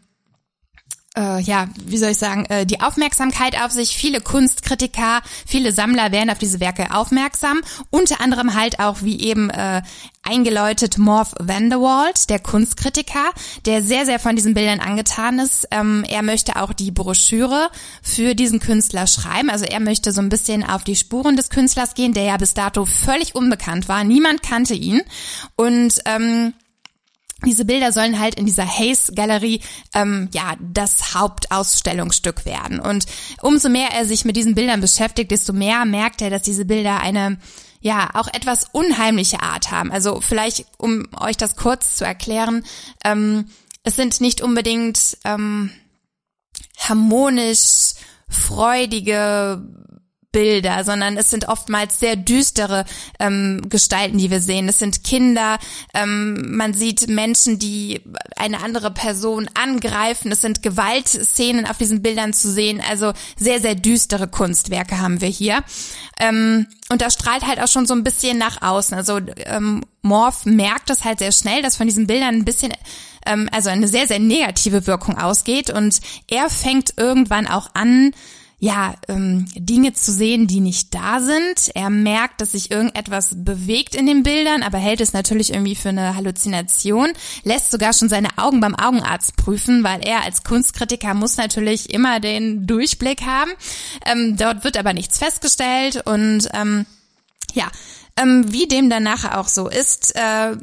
[1.18, 3.96] äh, ja, wie soll ich sagen, äh, die Aufmerksamkeit auf sich.
[3.98, 7.62] Viele Kunstkritiker, viele Sammler werden auf diese Werke aufmerksam.
[7.90, 9.82] Unter anderem halt auch, wie eben äh,
[10.24, 13.32] eingeläutet, Morph Vanderwald, der Kunstkritiker,
[13.66, 15.68] der sehr, sehr von diesen Bildern angetan ist.
[15.72, 17.70] Ähm, er möchte auch die Broschüre
[18.02, 19.50] für diesen Künstler schreiben.
[19.50, 22.54] Also er möchte so ein bisschen auf die Spuren des Künstlers gehen, der ja bis
[22.54, 24.06] dato völlig unbekannt war.
[24.06, 25.02] Niemand kannte ihn.
[25.58, 26.54] Und ähm,
[27.46, 29.62] diese Bilder sollen halt in dieser Hayes-Galerie
[29.94, 32.80] ähm, ja das Hauptausstellungsstück werden.
[32.80, 33.06] Und
[33.42, 37.00] umso mehr er sich mit diesen Bildern beschäftigt, desto mehr merkt er, dass diese Bilder
[37.00, 37.38] eine
[37.82, 39.92] ja auch etwas unheimliche Art haben.
[39.92, 42.64] Also vielleicht, um euch das kurz zu erklären,
[43.04, 43.48] ähm,
[43.84, 45.72] es sind nicht unbedingt ähm,
[46.78, 47.94] harmonisch
[48.30, 49.62] freudige
[50.32, 52.86] Bilder, sondern es sind oftmals sehr düstere
[53.20, 54.70] ähm, Gestalten, die wir sehen.
[54.70, 55.60] Es sind Kinder,
[55.94, 58.02] ähm, man sieht Menschen, die
[58.38, 60.32] eine andere Person angreifen.
[60.32, 62.82] Es sind Gewaltszenen auf diesen Bildern zu sehen.
[62.90, 65.64] Also sehr, sehr düstere Kunstwerke haben wir hier.
[66.20, 68.96] Ähm, und das strahlt halt auch schon so ein bisschen nach außen.
[68.96, 72.74] Also ähm, Morph merkt das halt sehr schnell, dass von diesen Bildern ein bisschen
[73.26, 75.70] ähm, also eine sehr, sehr negative Wirkung ausgeht.
[75.70, 78.14] Und er fängt irgendwann auch an,
[78.64, 81.72] ja, ähm, Dinge zu sehen, die nicht da sind.
[81.74, 85.90] Er merkt, dass sich irgendetwas bewegt in den Bildern, aber hält es natürlich irgendwie für
[85.90, 87.10] eine Halluzination,
[87.44, 92.20] lässt sogar schon seine Augen beim Augenarzt prüfen, weil er als Kunstkritiker muss natürlich immer
[92.20, 93.50] den Durchblick haben.
[94.06, 96.86] Ähm, dort wird aber nichts festgestellt und ähm,
[97.54, 97.66] ja,
[98.16, 100.56] ähm, wie dem dann nachher auch so ist, äh,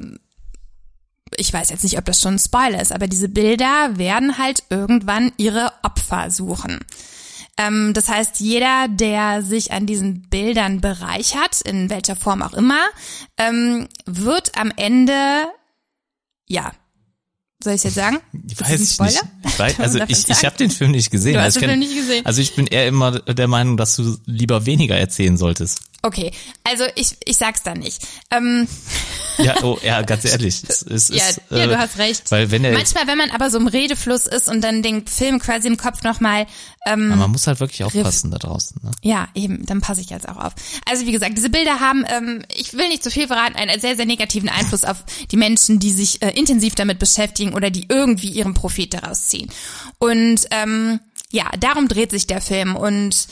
[1.37, 4.63] ich weiß jetzt nicht, ob das schon ein Spoiler ist, aber diese Bilder werden halt
[4.71, 6.79] irgendwann ihre Opfer suchen.
[7.59, 12.81] Ähm, das heißt, jeder, der sich an diesen Bildern bereichert, in welcher Form auch immer,
[13.37, 15.47] ähm, wird am Ende,
[16.47, 16.73] ja,
[17.63, 18.21] soll ich jetzt sagen?
[18.49, 19.23] Ich weiß ich nicht.
[19.45, 21.35] Ich weiß, also ich, ich habe den Film nicht gesehen.
[21.35, 22.25] Du hast also den Film nicht gesehen.
[22.25, 25.81] Also ich bin eher immer der Meinung, dass du lieber weniger erzählen solltest.
[26.03, 26.33] Okay,
[26.65, 28.07] also ich, ich sag's dann nicht.
[28.31, 28.69] Ähm,
[29.39, 30.63] Ja, oh, ja, ganz ehrlich.
[30.69, 32.31] Es, es ja, ist, ja, äh, du hast recht.
[32.31, 35.39] Weil wenn er, Manchmal, wenn man aber so im Redefluss ist und dann den Film
[35.39, 36.47] quasi im Kopf nochmal,
[36.87, 38.81] ähm, Ja, man muss halt wirklich aufpassen da draußen.
[38.83, 38.91] Ne?
[39.03, 40.55] ja, eben, dann passe ich jetzt auch auf.
[40.89, 43.97] Also wie gesagt, diese Bilder haben, ähm, ich will nicht zu viel verraten, einen sehr,
[43.97, 48.31] sehr negativen Einfluss auf die Menschen, die sich äh, intensiv damit beschäftigen oder die irgendwie
[48.31, 49.51] ihren Profit daraus ziehen.
[49.99, 53.29] Und ähm, ja, darum dreht sich der Film und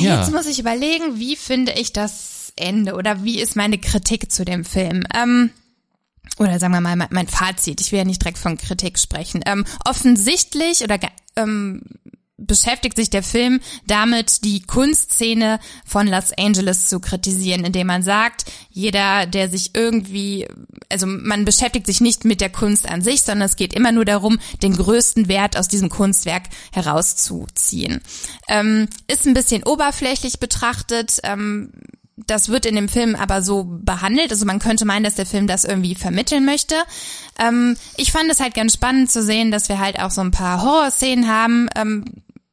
[0.00, 0.20] Ja.
[0.20, 4.44] Jetzt muss ich überlegen, wie finde ich das Ende oder wie ist meine Kritik zu
[4.44, 5.04] dem Film?
[5.14, 5.50] Ähm,
[6.38, 7.80] oder sagen wir mal mein, Fazit.
[7.80, 9.42] Ich will ja nicht direkt von Kritik sprechen.
[9.46, 10.98] Ähm, offensichtlich oder
[11.36, 11.82] ähm,
[12.46, 18.44] beschäftigt sich der Film damit, die Kunstszene von Los Angeles zu kritisieren, indem man sagt,
[18.70, 20.48] jeder, der sich irgendwie,
[20.88, 24.04] also man beschäftigt sich nicht mit der Kunst an sich, sondern es geht immer nur
[24.04, 28.00] darum, den größten Wert aus diesem Kunstwerk herauszuziehen.
[28.48, 31.20] Ähm, ist ein bisschen oberflächlich betrachtet.
[31.22, 31.72] Ähm,
[32.26, 34.30] das wird in dem Film aber so behandelt.
[34.30, 36.74] Also man könnte meinen, dass der Film das irgendwie vermitteln möchte.
[37.38, 40.30] Ähm, ich fand es halt ganz spannend zu sehen, dass wir halt auch so ein
[40.30, 41.68] paar Horrorszenen haben.
[41.74, 42.04] Ähm,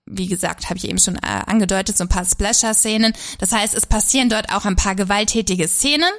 [0.10, 3.14] wie gesagt, habe ich eben schon äh, angedeutet, so ein paar Splasher-Szenen.
[3.38, 6.10] Das heißt, es passieren dort auch ein paar gewalttätige Szenen.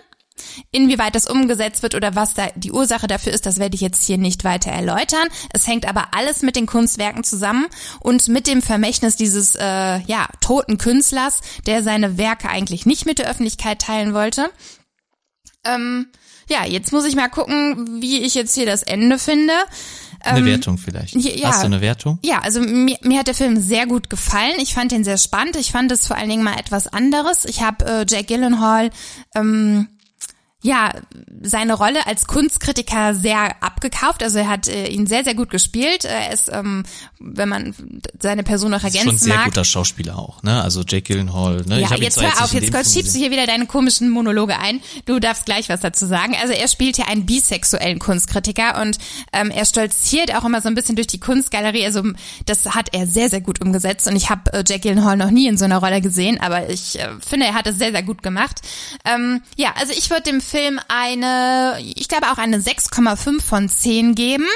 [0.71, 4.07] Inwieweit das umgesetzt wird oder was da die Ursache dafür ist, das werde ich jetzt
[4.07, 5.29] hier nicht weiter erläutern.
[5.53, 7.67] Es hängt aber alles mit den Kunstwerken zusammen
[8.01, 13.19] und mit dem Vermächtnis dieses äh, ja toten Künstlers, der seine Werke eigentlich nicht mit
[13.19, 14.51] der Öffentlichkeit teilen wollte.
[15.65, 16.07] Ähm,
[16.49, 19.53] ja, jetzt muss ich mal gucken, wie ich jetzt hier das Ende finde.
[20.23, 21.15] Eine Ähm, Wertung vielleicht.
[21.15, 21.49] ja.
[21.49, 22.19] Hast du eine Wertung?
[22.23, 24.55] Ja, also mir, mir hat der Film sehr gut gefallen.
[24.59, 25.57] Ich fand ihn sehr spannend.
[25.57, 27.45] Ich fand es vor allen Dingen mal etwas anderes.
[27.45, 28.91] Ich habe äh, Jack Gyllenhaal
[29.35, 29.89] ähm,
[30.63, 30.93] ja
[31.43, 34.23] seine Rolle als Kunstkritiker sehr abgekauft.
[34.23, 36.05] Also er hat äh, ihn sehr sehr gut gespielt.
[36.05, 36.85] Er ist, ähm,
[37.19, 37.75] wenn man
[38.21, 40.63] seine Person noch Ist schon ein sehr mag, guter Schauspieler auch, ne?
[40.63, 41.81] Also Jake Gyllenhaal, ne?
[41.81, 44.59] ich ja, ihn jetzt hör auf, jetzt Film schiebst du hier wieder deine komischen Monologe
[44.59, 44.81] ein.
[45.07, 46.37] Du darfst gleich was dazu sagen.
[46.41, 48.99] Also er spielt hier einen bisexuellen Kunstkritiker und
[49.33, 51.87] ähm, er stolziert auch immer so ein bisschen durch die Kunstgalerie.
[51.87, 52.03] Also
[52.45, 55.47] das hat er sehr, sehr gut umgesetzt und ich habe äh, Jack Gyllenhaal noch nie
[55.47, 58.23] in so einer Rolle gesehen, aber ich äh, finde, er hat es sehr, sehr gut
[58.23, 58.61] gemacht.
[59.05, 64.15] Ähm, ja, also ich würde dem Film eine, ich glaube auch eine 6,5 von 10
[64.17, 64.47] geben.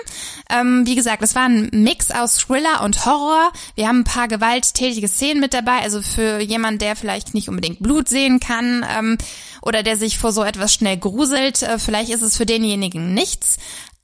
[0.51, 3.53] Ähm, wie gesagt, es war ein Mix aus Thriller und Horror.
[3.77, 5.79] Wir haben ein paar gewalttätige Szenen mit dabei.
[5.83, 9.19] Also für jemand, der vielleicht nicht unbedingt Blut sehen kann ähm,
[9.63, 13.59] oder der sich vor so etwas schnell gruselt, äh, vielleicht ist es für denjenigen nichts.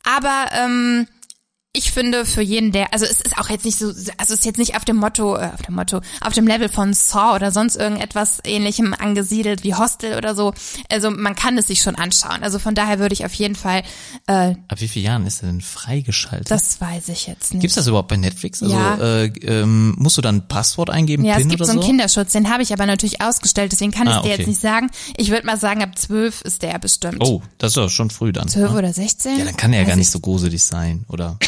[0.04, 1.08] Aber ähm,
[1.72, 4.44] ich finde für jeden, der, also es ist auch jetzt nicht so, also es ist
[4.44, 7.52] jetzt nicht auf dem Motto, äh, auf dem Motto, auf dem Level von Saw oder
[7.52, 10.52] sonst irgendetwas ähnlichem angesiedelt wie Hostel oder so.
[10.90, 12.42] Also man kann es sich schon anschauen.
[12.42, 13.84] Also von daher würde ich auf jeden Fall,
[14.26, 16.50] äh, Ab wie vielen Jahren ist er denn freigeschaltet?
[16.50, 17.60] das weiß ich jetzt nicht.
[17.60, 18.62] Gibt's das überhaupt bei Netflix?
[18.64, 18.96] Also Ja.
[18.96, 21.86] äh, ähm, musst du dann ein Passwort eingeben, ja, PIN es gibt so einen so?
[21.86, 24.38] Kinderschutz, den habe ich aber natürlich ausgestellt, deswegen kann ich Ah, dir okay.
[24.38, 24.90] jetzt nicht sagen.
[25.16, 27.18] Ich würde mal sagen, ab zwölf ist der bestimmt.
[27.20, 28.48] Oh, das ist doch schon früh dann.
[28.48, 28.78] Zwölf ne?
[28.78, 29.38] oder 16?
[29.38, 31.38] Ja, dann kann er ja gar nicht ich- so gruselig sein, oder?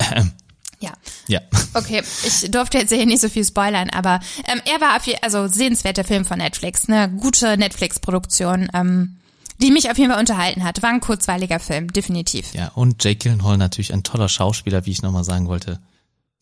[0.80, 0.92] Ja.
[1.26, 1.40] Ja.
[1.74, 5.16] Okay, ich durfte jetzt hier nicht so viel spoilern, aber ähm, er war auf je,
[5.22, 9.16] also sehenswerter Film von Netflix, eine gute Netflix-Produktion, ähm,
[9.60, 10.80] die mich auf jeden Fall unterhalten hat.
[10.82, 12.54] War ein kurzweiliger Film, definitiv.
[12.54, 15.80] Ja, und Jake Gyllenhaal natürlich ein toller Schauspieler, wie ich nochmal sagen wollte.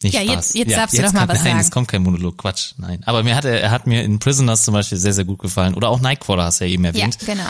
[0.02, 0.52] Nicht Ja, Spaß.
[0.52, 1.60] jetzt- jetzt darfst du doch mal kommt, was nein, sagen.
[1.60, 3.02] es kommt kein Monolog, Quatsch, nein.
[3.06, 5.72] Aber mir hat er, er hat mir in Prisoners zum Beispiel sehr, sehr gut gefallen.
[5.72, 7.16] Oder auch Nightcrawler hast du ja eben Ja, erwähnt.
[7.24, 7.46] genau.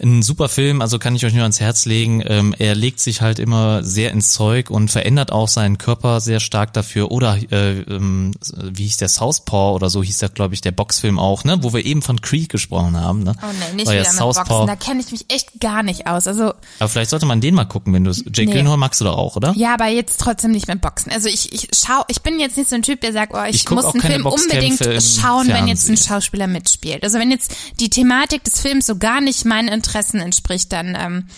[0.00, 2.22] Ein super Film, also kann ich euch nur ans Herz legen.
[2.26, 6.40] Ähm, er legt sich halt immer sehr ins Zeug und verändert auch seinen Körper sehr
[6.40, 7.10] stark dafür.
[7.10, 8.32] Oder äh, ähm,
[8.62, 11.58] wie hieß der Southpaw oder so hieß der, glaube ich, der Boxfilm auch, ne?
[11.62, 13.22] Wo wir eben von Creed gesprochen haben.
[13.22, 13.34] Ne?
[13.42, 14.48] Oh nein, nicht War ja wieder mit Southpaw.
[14.48, 14.66] Boxen.
[14.66, 16.26] Da kenne ich mich echt gar nicht aus.
[16.26, 18.52] Also Aber vielleicht sollte man den mal gucken, wenn du Jake Nee.
[18.52, 19.52] Gyllenhaal magst du doch auch, oder?
[19.56, 21.10] ja, aber jetzt trotzdem nicht mit Boxen.
[21.12, 23.56] Also ich, ich schau, ich bin jetzt nicht so ein Typ, der sagt, oh, ich,
[23.56, 26.08] Ich muss einen Film unbedingt schauen, wenn jetzt ein Fernsehen.
[26.08, 27.02] Schauspieler mitspielt.
[27.02, 31.28] Also wenn jetzt die Thematik des Films so gar nicht meinen Interessen entspricht, dann ähm,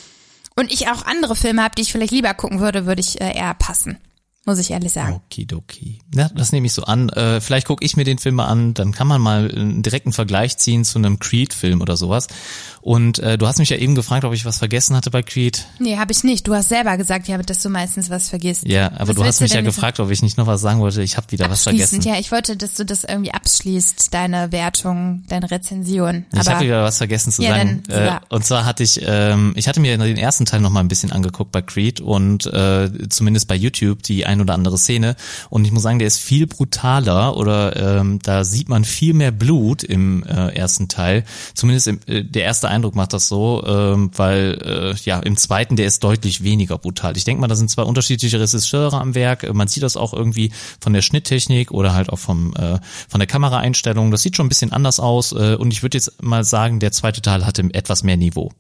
[0.57, 3.37] und ich auch andere Filme habe, die ich vielleicht lieber gucken würde, würde ich äh,
[3.37, 3.97] eher passen.
[4.47, 5.21] Muss ich ehrlich sagen.
[5.27, 5.99] Okidoki.
[6.15, 7.11] Ja, das nehme ich so an.
[7.11, 10.13] Äh, vielleicht gucke ich mir den Film mal an, dann kann man mal einen direkten
[10.13, 12.27] Vergleich ziehen zu einem Creed-Film oder sowas.
[12.81, 15.67] Und äh, du hast mich ja eben gefragt, ob ich was vergessen hatte bei Creed.
[15.79, 16.49] Nee, habe ich nicht.
[16.49, 18.67] Du hast selber gesagt, ja, dass du meistens was vergisst.
[18.67, 21.03] Ja, aber Was du hast mich ja gefragt, ob ich nicht noch was sagen wollte.
[21.03, 22.01] Ich habe wieder was vergessen.
[22.01, 26.25] ja, ich wollte, dass du das irgendwie abschließt, deine Wertung, deine Rezension.
[26.33, 27.83] Ich Aber habe wieder was vergessen zu Ja, sagen.
[27.87, 28.21] dann, Äh, ja.
[28.31, 31.13] und zwar hatte ich, ähm, ich hatte mir den ersten Teil noch mal ein bisschen
[31.13, 35.17] angeguckt bei Creed und äh, zumindest bei YouTube die ein oder andere Szene.
[35.51, 39.33] Und ich muss sagen, der ist viel brutaler oder ähm, da sieht man viel mehr
[39.33, 41.25] Blut im äh, ersten Teil.
[41.55, 45.77] Zumindest im, äh, der erste Eindruck macht das so, ähm, weil äh, ja im zweiten
[45.77, 47.17] der ist deutlich weniger brutal.
[47.17, 49.53] Ich denke mal, da sind zwei unterschiedliche Regisseure am Werk.
[49.53, 52.79] Man sieht das auch irgendwie von der Schnitttechnik oder halt auch vom äh,
[53.09, 54.11] von der Kameraeinstellung.
[54.11, 55.33] Das sieht schon ein bisschen anders aus.
[55.33, 58.53] Äh, und ich würde jetzt mal sagen, der zweite Teil hatte etwas mehr Niveau.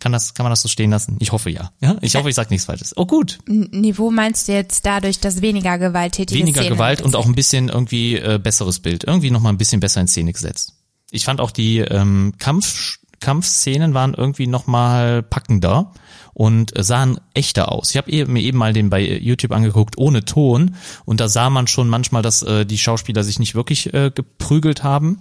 [0.00, 1.16] Kann das, kann man das so stehen lassen?
[1.18, 1.72] Ich hoffe ja.
[1.80, 2.96] Ja, ich hoffe, ich sage nichts Falsches.
[2.96, 7.26] Oh gut, Niveau meinst du jetzt dadurch, dass weniger gewalttätige weniger Szenen Gewalt und auch
[7.26, 9.04] ein bisschen irgendwie äh, besseres Bild.
[9.04, 10.74] Irgendwie noch mal ein bisschen besser in Szene gesetzt.
[11.10, 15.92] Ich fand auch die ähm, Kampf, Kampfszenen waren irgendwie noch mal packender
[16.32, 17.90] und äh, sahen echter aus.
[17.90, 21.66] Ich habe mir eben mal den bei YouTube angeguckt ohne Ton und da sah man
[21.66, 25.18] schon manchmal, dass äh, die Schauspieler sich nicht wirklich äh, geprügelt haben.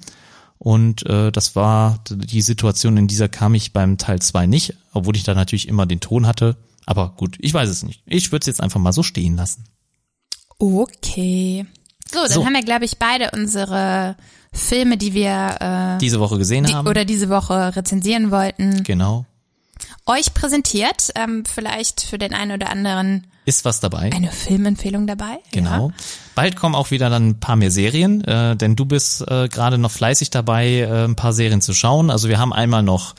[0.59, 5.15] Und äh, das war die Situation, in dieser kam ich beim Teil 2 nicht, obwohl
[5.15, 6.57] ich da natürlich immer den Ton hatte.
[6.85, 8.01] Aber gut, ich weiß es nicht.
[8.05, 9.65] Ich würde es jetzt einfach mal so stehen lassen.
[10.57, 11.65] Okay.
[12.11, 12.45] So, dann So.
[12.45, 14.15] haben wir, glaube ich, beide unsere
[14.53, 16.87] Filme, die wir Diese Woche gesehen äh, die, haben.
[16.87, 19.25] oder diese Woche rezensieren wollten, genau.
[20.07, 21.11] Euch präsentiert.
[21.15, 24.11] Ähm, vielleicht für den einen oder anderen Ist was dabei.
[24.13, 25.37] eine Filmempfehlung dabei.
[25.51, 25.89] Genau.
[25.89, 25.93] Ja.
[26.35, 29.77] Bald kommen auch wieder dann ein paar mehr Serien, äh, denn du bist äh, gerade
[29.77, 32.09] noch fleißig dabei, äh, ein paar Serien zu schauen.
[32.09, 33.15] Also wir haben einmal noch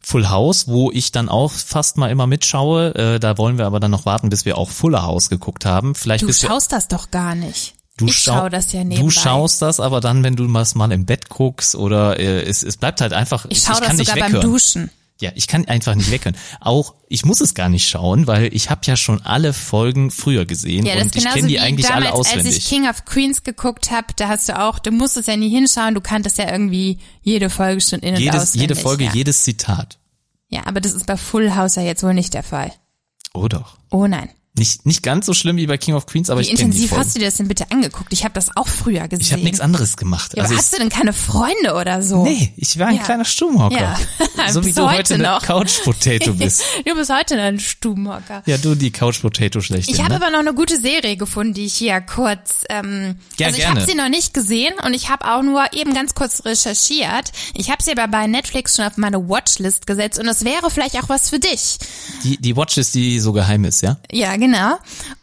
[0.00, 2.94] Full House, wo ich dann auch fast mal immer mitschaue.
[2.94, 5.94] Äh, da wollen wir aber dann noch warten, bis wir auch Fuller House geguckt haben.
[5.96, 7.74] Vielleicht Du bist du schaust das doch gar nicht.
[7.96, 9.00] Du ich schau- schaue das ja nebenbei.
[9.02, 12.76] Du schaust das, aber dann, wenn du mal im Bett guckst oder äh, es, es
[12.76, 13.46] bleibt halt einfach.
[13.48, 14.40] Ich schaue kann das nicht sogar beim.
[14.42, 14.90] Duschen.
[15.18, 16.36] Ja, ich kann einfach nicht weghören.
[16.60, 20.44] Auch ich muss es gar nicht schauen, weil ich habe ja schon alle Folgen früher
[20.44, 22.46] gesehen Ja, und ich kenne die eigentlich damals, alle auswendig.
[22.46, 25.48] als ich King of Queens geguckt habe, da hast du auch, du musstest ja nie
[25.48, 28.60] hinschauen, du kanntest ja irgendwie jede Folge schon in und Jedes, auswendig.
[28.60, 29.12] jede Folge, ja.
[29.14, 29.98] jedes Zitat.
[30.48, 32.72] Ja, aber das ist bei Full House ja jetzt wohl nicht der Fall.
[33.32, 33.78] Oh doch.
[33.90, 34.28] Oh nein.
[34.58, 36.90] Nicht, nicht ganz so schlimm wie bei King of Queens, aber Wie ich die intensiv
[36.90, 37.04] Folgen.
[37.04, 38.12] hast du dir das denn bitte angeguckt?
[38.12, 39.20] Ich habe das auch früher gesehen.
[39.26, 40.32] Ich habe nichts anderes gemacht.
[40.34, 42.24] Ja, also aber hast du denn keine Freunde oder so?
[42.24, 43.02] nee, ich war ein Ja.
[43.02, 43.76] kleiner Stummhocker.
[43.80, 43.98] Ja.
[44.52, 45.42] So wie du heute heute eine noch.
[45.42, 46.62] Couch Potato bist.
[46.86, 48.42] Du bist heute noch ein Stubenhocker.
[48.46, 49.90] Ja, du die Couch Potato schlecht.
[49.90, 50.16] Ich habe ne?
[50.16, 52.64] aber noch eine gute Serie gefunden, die ich hier kurz.
[52.68, 55.94] Ähm, Ja, also ich habe sie noch nicht gesehen und ich habe auch nur eben
[55.94, 57.32] ganz kurz recherchiert.
[57.54, 60.96] Ich habe sie aber bei Netflix schon auf meine Watchlist gesetzt und es wäre vielleicht
[60.96, 61.78] auch was für dich.
[62.22, 63.96] Die, die Watch ist, die so geheim ist, ja?
[64.12, 64.45] Ja, genau.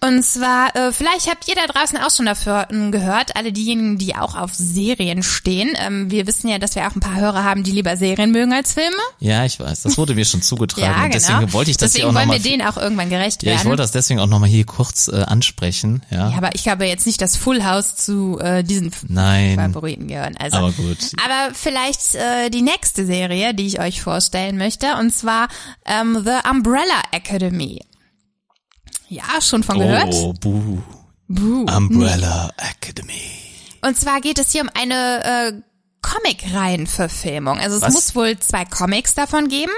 [0.02, 3.98] Und zwar, äh, vielleicht habt ihr da draußen auch schon dafür ähm, gehört, alle diejenigen,
[3.98, 5.74] die auch auf Serien stehen.
[5.78, 8.54] Ähm, wir wissen ja, dass wir auch ein paar Hörer haben, die lieber Serien mögen
[8.54, 8.96] als Filme.
[9.20, 9.84] Ja, ich weiß.
[9.84, 10.86] Das wurde mir schon zugetragen.
[10.86, 11.14] Ja, genau.
[11.14, 13.60] deswegen wollte ich das deswegen auch wollen wir denen auch irgendwann gerecht Ja, werden.
[13.60, 16.04] ich wollte das deswegen auch nochmal hier kurz äh, ansprechen.
[16.10, 16.30] Ja.
[16.30, 19.56] Ja, aber ich glaube jetzt nicht, dass Full House zu äh, diesen Nein.
[19.56, 20.36] Favoriten gehören.
[20.38, 20.98] Also, Aber gut.
[21.24, 25.48] Aber vielleicht äh, die nächste Serie, die ich euch vorstellen möchte, und zwar
[25.86, 27.80] ähm, The Umbrella Academy.
[29.14, 30.12] Ja, schon von gehört.
[30.12, 30.80] Oh, buh.
[31.28, 31.66] Buh.
[31.66, 33.22] Umbrella Academy.
[33.86, 35.62] Und zwar geht es hier um eine äh,
[36.02, 37.60] Comic-Reihenverfilmung.
[37.60, 37.94] Also es Was?
[37.94, 39.72] muss wohl zwei Comics davon geben.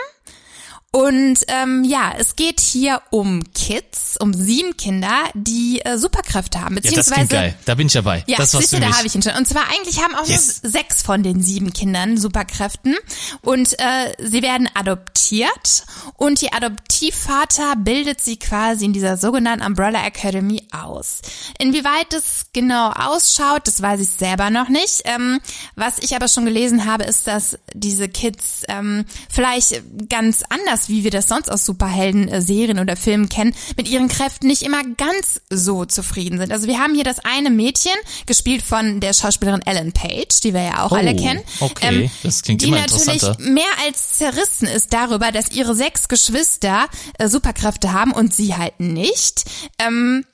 [0.95, 6.75] Und ähm, ja, es geht hier um Kids, um sieben Kinder, die äh, Superkräfte haben,
[6.75, 7.55] Ja, das beziehungsweise klingt geil.
[7.65, 8.23] Da bin ich dabei.
[8.27, 8.95] ja, das du, für da mich.
[8.95, 9.33] habe ich ihn schon.
[9.35, 10.63] Und zwar eigentlich haben auch Yes.
[10.63, 12.95] nur sechs von den sieben Kindern Superkräften
[13.41, 15.83] und äh, sie werden adoptiert
[16.15, 21.21] und ihr Adoptivvater bildet sie quasi in dieser sogenannten Umbrella Academy aus.
[21.59, 25.01] Inwieweit das genau ausschaut, das weiß ich selber noch nicht.
[25.03, 25.41] Ähm,
[25.75, 31.03] was ich aber schon gelesen habe, ist, dass diese Kids ähm, vielleicht ganz anders, wie
[31.03, 35.85] wir das sonst aus Superhelden-Serien oder Filmen kennen, mit ihren Kräften nicht immer ganz so
[35.85, 36.51] zufrieden sind.
[36.51, 37.93] Also wir haben hier das eine Mädchen,
[38.25, 41.39] gespielt von der Schauspielerin Ellen Page, die wir ja auch Oh, alle kennen.
[41.39, 42.11] Ähm, okay.
[42.23, 46.87] Das klingt die immer natürlich mehr als zerrissen ist darüber, dass ihre sechs Geschwister
[47.19, 49.45] äh, Superkräfte haben und sie halt nicht.
[49.79, 50.25] Ähm,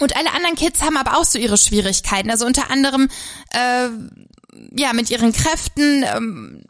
[0.00, 2.30] und alle anderen Kids haben aber auch so ihre Schwierigkeiten.
[2.30, 3.08] Also unter anderem,
[3.50, 3.88] äh,
[4.76, 6.04] ja, mit ihren Kräften.
[6.04, 6.64] Ähm,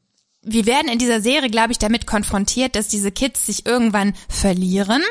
[0.50, 5.02] wir werden in dieser Serie, glaube ich, damit konfrontiert, dass diese Kids sich irgendwann verlieren.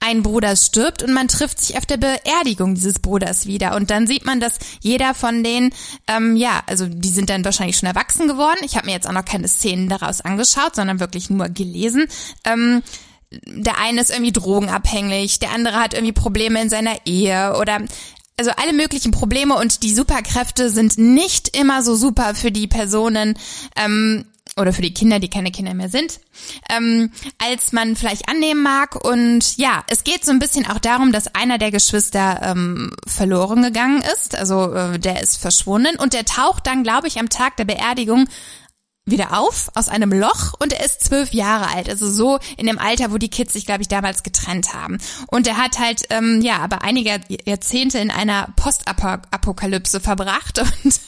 [0.00, 3.76] Ein Bruder stirbt und man trifft sich auf der Beerdigung dieses Bruders wieder.
[3.76, 5.72] Und dann sieht man, dass jeder von denen,
[6.06, 8.58] ähm, ja, also die sind dann wahrscheinlich schon erwachsen geworden.
[8.62, 12.06] Ich habe mir jetzt auch noch keine Szenen daraus angeschaut, sondern wirklich nur gelesen.
[12.44, 12.82] Ähm,
[13.30, 17.80] der eine ist irgendwie drogenabhängig, der andere hat irgendwie Probleme in seiner Ehe oder
[18.38, 23.36] also alle möglichen Probleme und die Superkräfte sind nicht immer so super für die Personen
[23.76, 24.24] ähm,
[24.58, 26.20] oder für die Kinder, die keine Kinder mehr sind,
[26.70, 28.96] ähm, als man vielleicht annehmen mag.
[29.04, 33.62] Und ja, es geht so ein bisschen auch darum, dass einer der Geschwister ähm, verloren
[33.62, 37.56] gegangen ist, also äh, der ist verschwunden und der taucht dann, glaube ich, am Tag
[37.56, 38.28] der Beerdigung
[39.10, 42.78] wieder auf aus einem Loch und er ist zwölf Jahre alt, also so in dem
[42.78, 44.98] Alter, wo die Kids sich, glaube ich, damals getrennt haben.
[45.28, 51.00] Und er hat halt, ähm, ja, aber einige Jahrzehnte in einer Postapokalypse verbracht und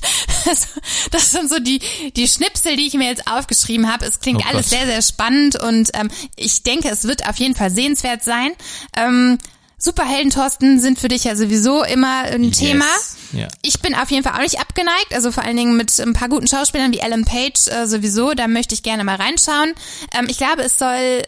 [0.45, 0.69] das,
[1.11, 1.81] das sind so die,
[2.17, 4.07] die Schnipsel, die ich mir jetzt aufgeschrieben habe.
[4.07, 7.55] Es klingt Oh alles sehr, sehr spannend und ähm, ich denke, es wird auf jeden
[7.55, 8.53] Fall sehenswert sein.
[8.97, 9.39] Ähm,
[9.83, 12.59] Superhelden, Thorsten, sind für dich ja sowieso immer ein Yes.
[12.59, 12.85] Thema.
[13.33, 13.49] Ja.
[13.63, 16.29] Ich bin auf jeden Fall auch nicht abgeneigt, also vor allen Dingen mit ein paar
[16.29, 19.73] guten Schauspielern wie Ellen Page äh, sowieso, da möchte ich gerne mal reinschauen.
[20.17, 21.23] Ähm, ich glaube, es soll,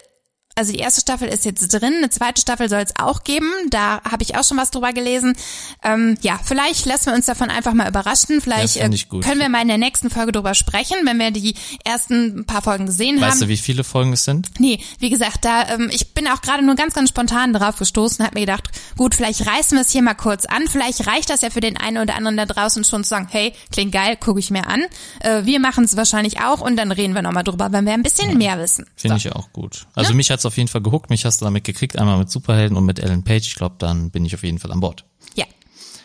[0.55, 4.03] also die erste Staffel ist jetzt drin, eine zweite Staffel soll es auch geben, da
[4.03, 5.34] habe ich auch schon was drüber gelesen.
[5.82, 9.48] Ähm, ja, vielleicht lassen wir uns davon einfach mal überraschen, vielleicht Ja, äh, können wir
[9.48, 13.30] mal in der nächsten Folge drüber sprechen, wenn wir die ersten paar Folgen gesehen haben.
[13.30, 14.48] Weißt du, wie viele Folgen es sind?
[14.59, 18.24] Nee, wie gesagt, da ähm, ich bin auch gerade nur ganz, ganz spontan drauf gestoßen,
[18.24, 20.68] habe mir gedacht, gut, vielleicht reißen wir es hier mal kurz an.
[20.68, 23.53] Vielleicht reicht das ja für den einen oder anderen da draußen schon zu sagen, hey,
[23.70, 24.82] klingt geil, gucke ich mir an.
[25.20, 28.03] Äh, wir machen es wahrscheinlich auch und dann reden wir nochmal drüber, wenn wir ein
[28.03, 28.86] bisschen mehr wissen.
[28.96, 29.28] Finde So.
[29.28, 29.86] ich auch gut.
[29.94, 31.11] Also mich hat's auf jeden Fall gehuckt.
[31.11, 31.99] Mich hast du damit gekriegt.
[31.99, 33.47] Einmal mit Superhelden und mit Ellen Page.
[33.47, 35.05] Ich glaube, dann bin ich auf jeden Fall an Bord.
[35.34, 35.45] Ja.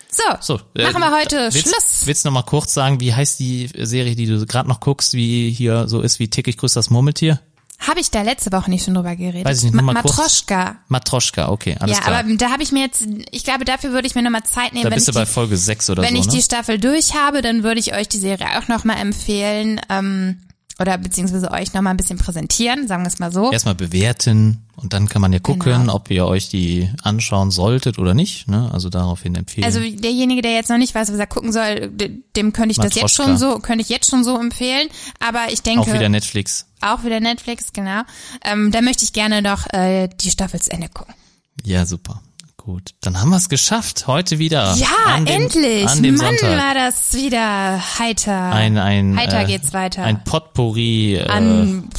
[0.10, 2.02] So, So, äh, machen wir heute willst, Schluss.
[2.06, 5.14] Willst du noch mal kurz sagen, wie heißt die Serie, die du gerade noch guckst,
[5.14, 7.40] wie hier so ist wie täglich grüßt das Murmeltier?
[7.80, 9.46] Habe ich da letzte Woche nicht schon drüber geredet?
[9.46, 10.18] Weiß ich nicht, Ma kurz.
[10.18, 10.78] Matroschka.
[10.88, 12.20] Matroschka, okay, alles ja, klar.
[12.20, 14.86] aber da habe ich mir jetzt, ich glaube, dafür würde ich mir nochmal Zeit nehmen,
[14.86, 16.32] da wenn bist ich du bei die Folge 6 oder Wenn so, ich ne?
[16.34, 20.40] die Staffel durch habe, dann würde ich euch die Serie auch nochmal empfehlen ähm,
[20.80, 23.52] oder beziehungsweise euch nochmal ein bisschen präsentieren, sagen wir es mal so.
[23.52, 25.96] Erstmal bewerten und dann kann man ja gucken, Genau.
[25.96, 28.48] ob ihr euch die anschauen solltet oder nicht.
[28.48, 28.70] Ne?
[28.72, 29.66] Also daraufhin empfehlen.
[29.66, 32.78] Also derjenige, der jetzt noch nicht weiß, was er gucken soll, de- dem könnte ich
[32.78, 33.24] das jetzt Matroschka.
[33.24, 34.88] schon so, könnte ich jetzt schon so empfehlen.
[35.20, 36.68] Aber ich denke auch wieder Netflix.
[36.82, 38.02] auch wieder Netflix, genau.
[38.44, 41.16] Ähm, da möchte ich gerne noch äh, die Staffel zu Ende gucken.
[41.64, 42.22] Ja, super.
[42.68, 44.08] Gut, dann haben wir es geschafft.
[44.08, 44.76] Heute wieder.
[44.76, 45.88] Ja, an dem, endlich.
[45.88, 46.60] An dem Mann, Sonntag.
[46.60, 48.52] war das wieder heiter.
[48.52, 50.04] Ein, ein, Heiter äh, geht's weiter.
[50.04, 51.90] Ein Potpourri äh, An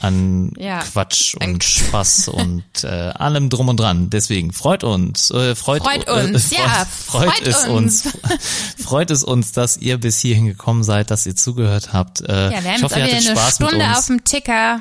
[0.00, 0.80] an Ja.
[0.80, 4.10] Quatsch und Spaß und äh, allem drum und dran.
[4.10, 8.04] Deswegen freut uns, äh, freut, Freut äh, uns, freut, ja, freut, freut es uns.
[8.04, 8.18] uns,
[8.84, 12.20] freut es uns, dass ihr bis hierhin gekommen seid, dass ihr zugehört habt.
[12.20, 13.98] Äh, ja, wir ich haben hoffe, jetzt ihr hattet eine Spaß mit Stunde uns.
[13.98, 14.80] auf dem Ticker.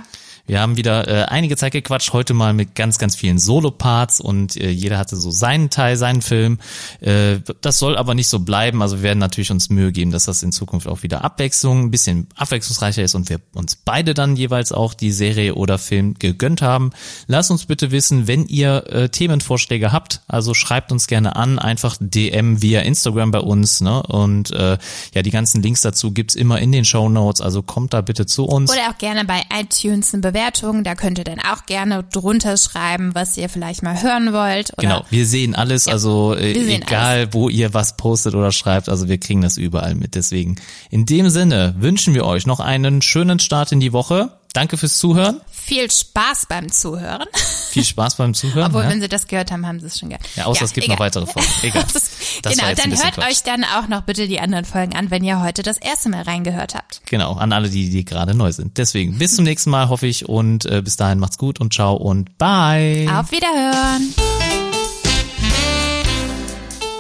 [0.49, 4.57] Wir haben wieder äh, einige Zeit gequatscht, heute mal mit ganz, ganz vielen Solo-Parts und
[4.57, 6.57] äh, jeder hatte so seinen Teil, seinen Film.
[7.01, 8.81] Äh, das soll aber nicht so bleiben.
[8.81, 11.91] Also wir werden natürlich uns Mühe geben, dass das in Zukunft auch wieder Abwechslung, ein
[11.91, 16.63] bisschen abwechslungsreicher ist und wir uns beide dann jeweils auch die Serie oder Film gegönnt
[16.63, 16.93] haben.
[17.27, 20.23] Lasst uns bitte wissen, wenn ihr äh, Themenvorschläge habt.
[20.27, 23.81] Also schreibt uns gerne an, einfach DM via Instagram bei uns.
[23.81, 24.01] Ne?
[24.01, 24.79] Und äh,
[25.13, 27.39] ja, die ganzen Links dazu gibt's immer in den Show Notes.
[27.39, 28.71] Also kommt da bitte zu uns.
[28.71, 30.38] Oder auch gerne bei iTunes eine Bewertung.
[30.83, 34.71] Da könnt ihr dann auch gerne drunter schreiben, was ihr vielleicht mal hören wollt.
[34.77, 39.07] Oder Genau, wir sehen alles, also äh, egal, wo ihr was postet oder schreibt, also
[39.07, 40.15] wir kriegen das überall mit.
[40.15, 40.55] Deswegen,
[40.89, 44.38] in dem Sinne wünschen wir euch noch einen schönen Start in die Woche.
[44.53, 45.41] Danke fürs Zuhören.
[45.51, 47.27] Viel Spaß beim Zuhören.
[47.71, 48.67] Viel Spaß beim Zuhören.
[48.67, 48.89] Obwohl, ja.
[48.89, 50.25] wenn Sie das gehört haben, haben Sie es schon gehört.
[50.35, 51.47] Ja, außer es gibt noch weitere Folgen.
[51.61, 51.85] Egal.
[51.93, 52.09] Das,
[52.41, 53.27] Das genau, dann hört Quatsch.
[53.29, 56.23] euch dann auch noch bitte die anderen Folgen an, wenn ihr heute das erste Mal
[56.23, 57.01] reingehört habt.
[57.05, 58.77] Genau, an alle, die, die gerade neu sind.
[58.77, 60.27] Deswegen, bis zum nächsten Mal, hoffe ich.
[60.27, 63.07] Und äh, bis dahin macht's gut und ciao und bye.
[63.13, 64.13] Auf Wiederhören.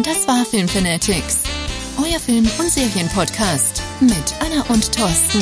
[0.03, 1.39] Das war Film Fanatics,
[1.97, 5.41] euer Film- und Serienpodcast mit Anna und Thorsten.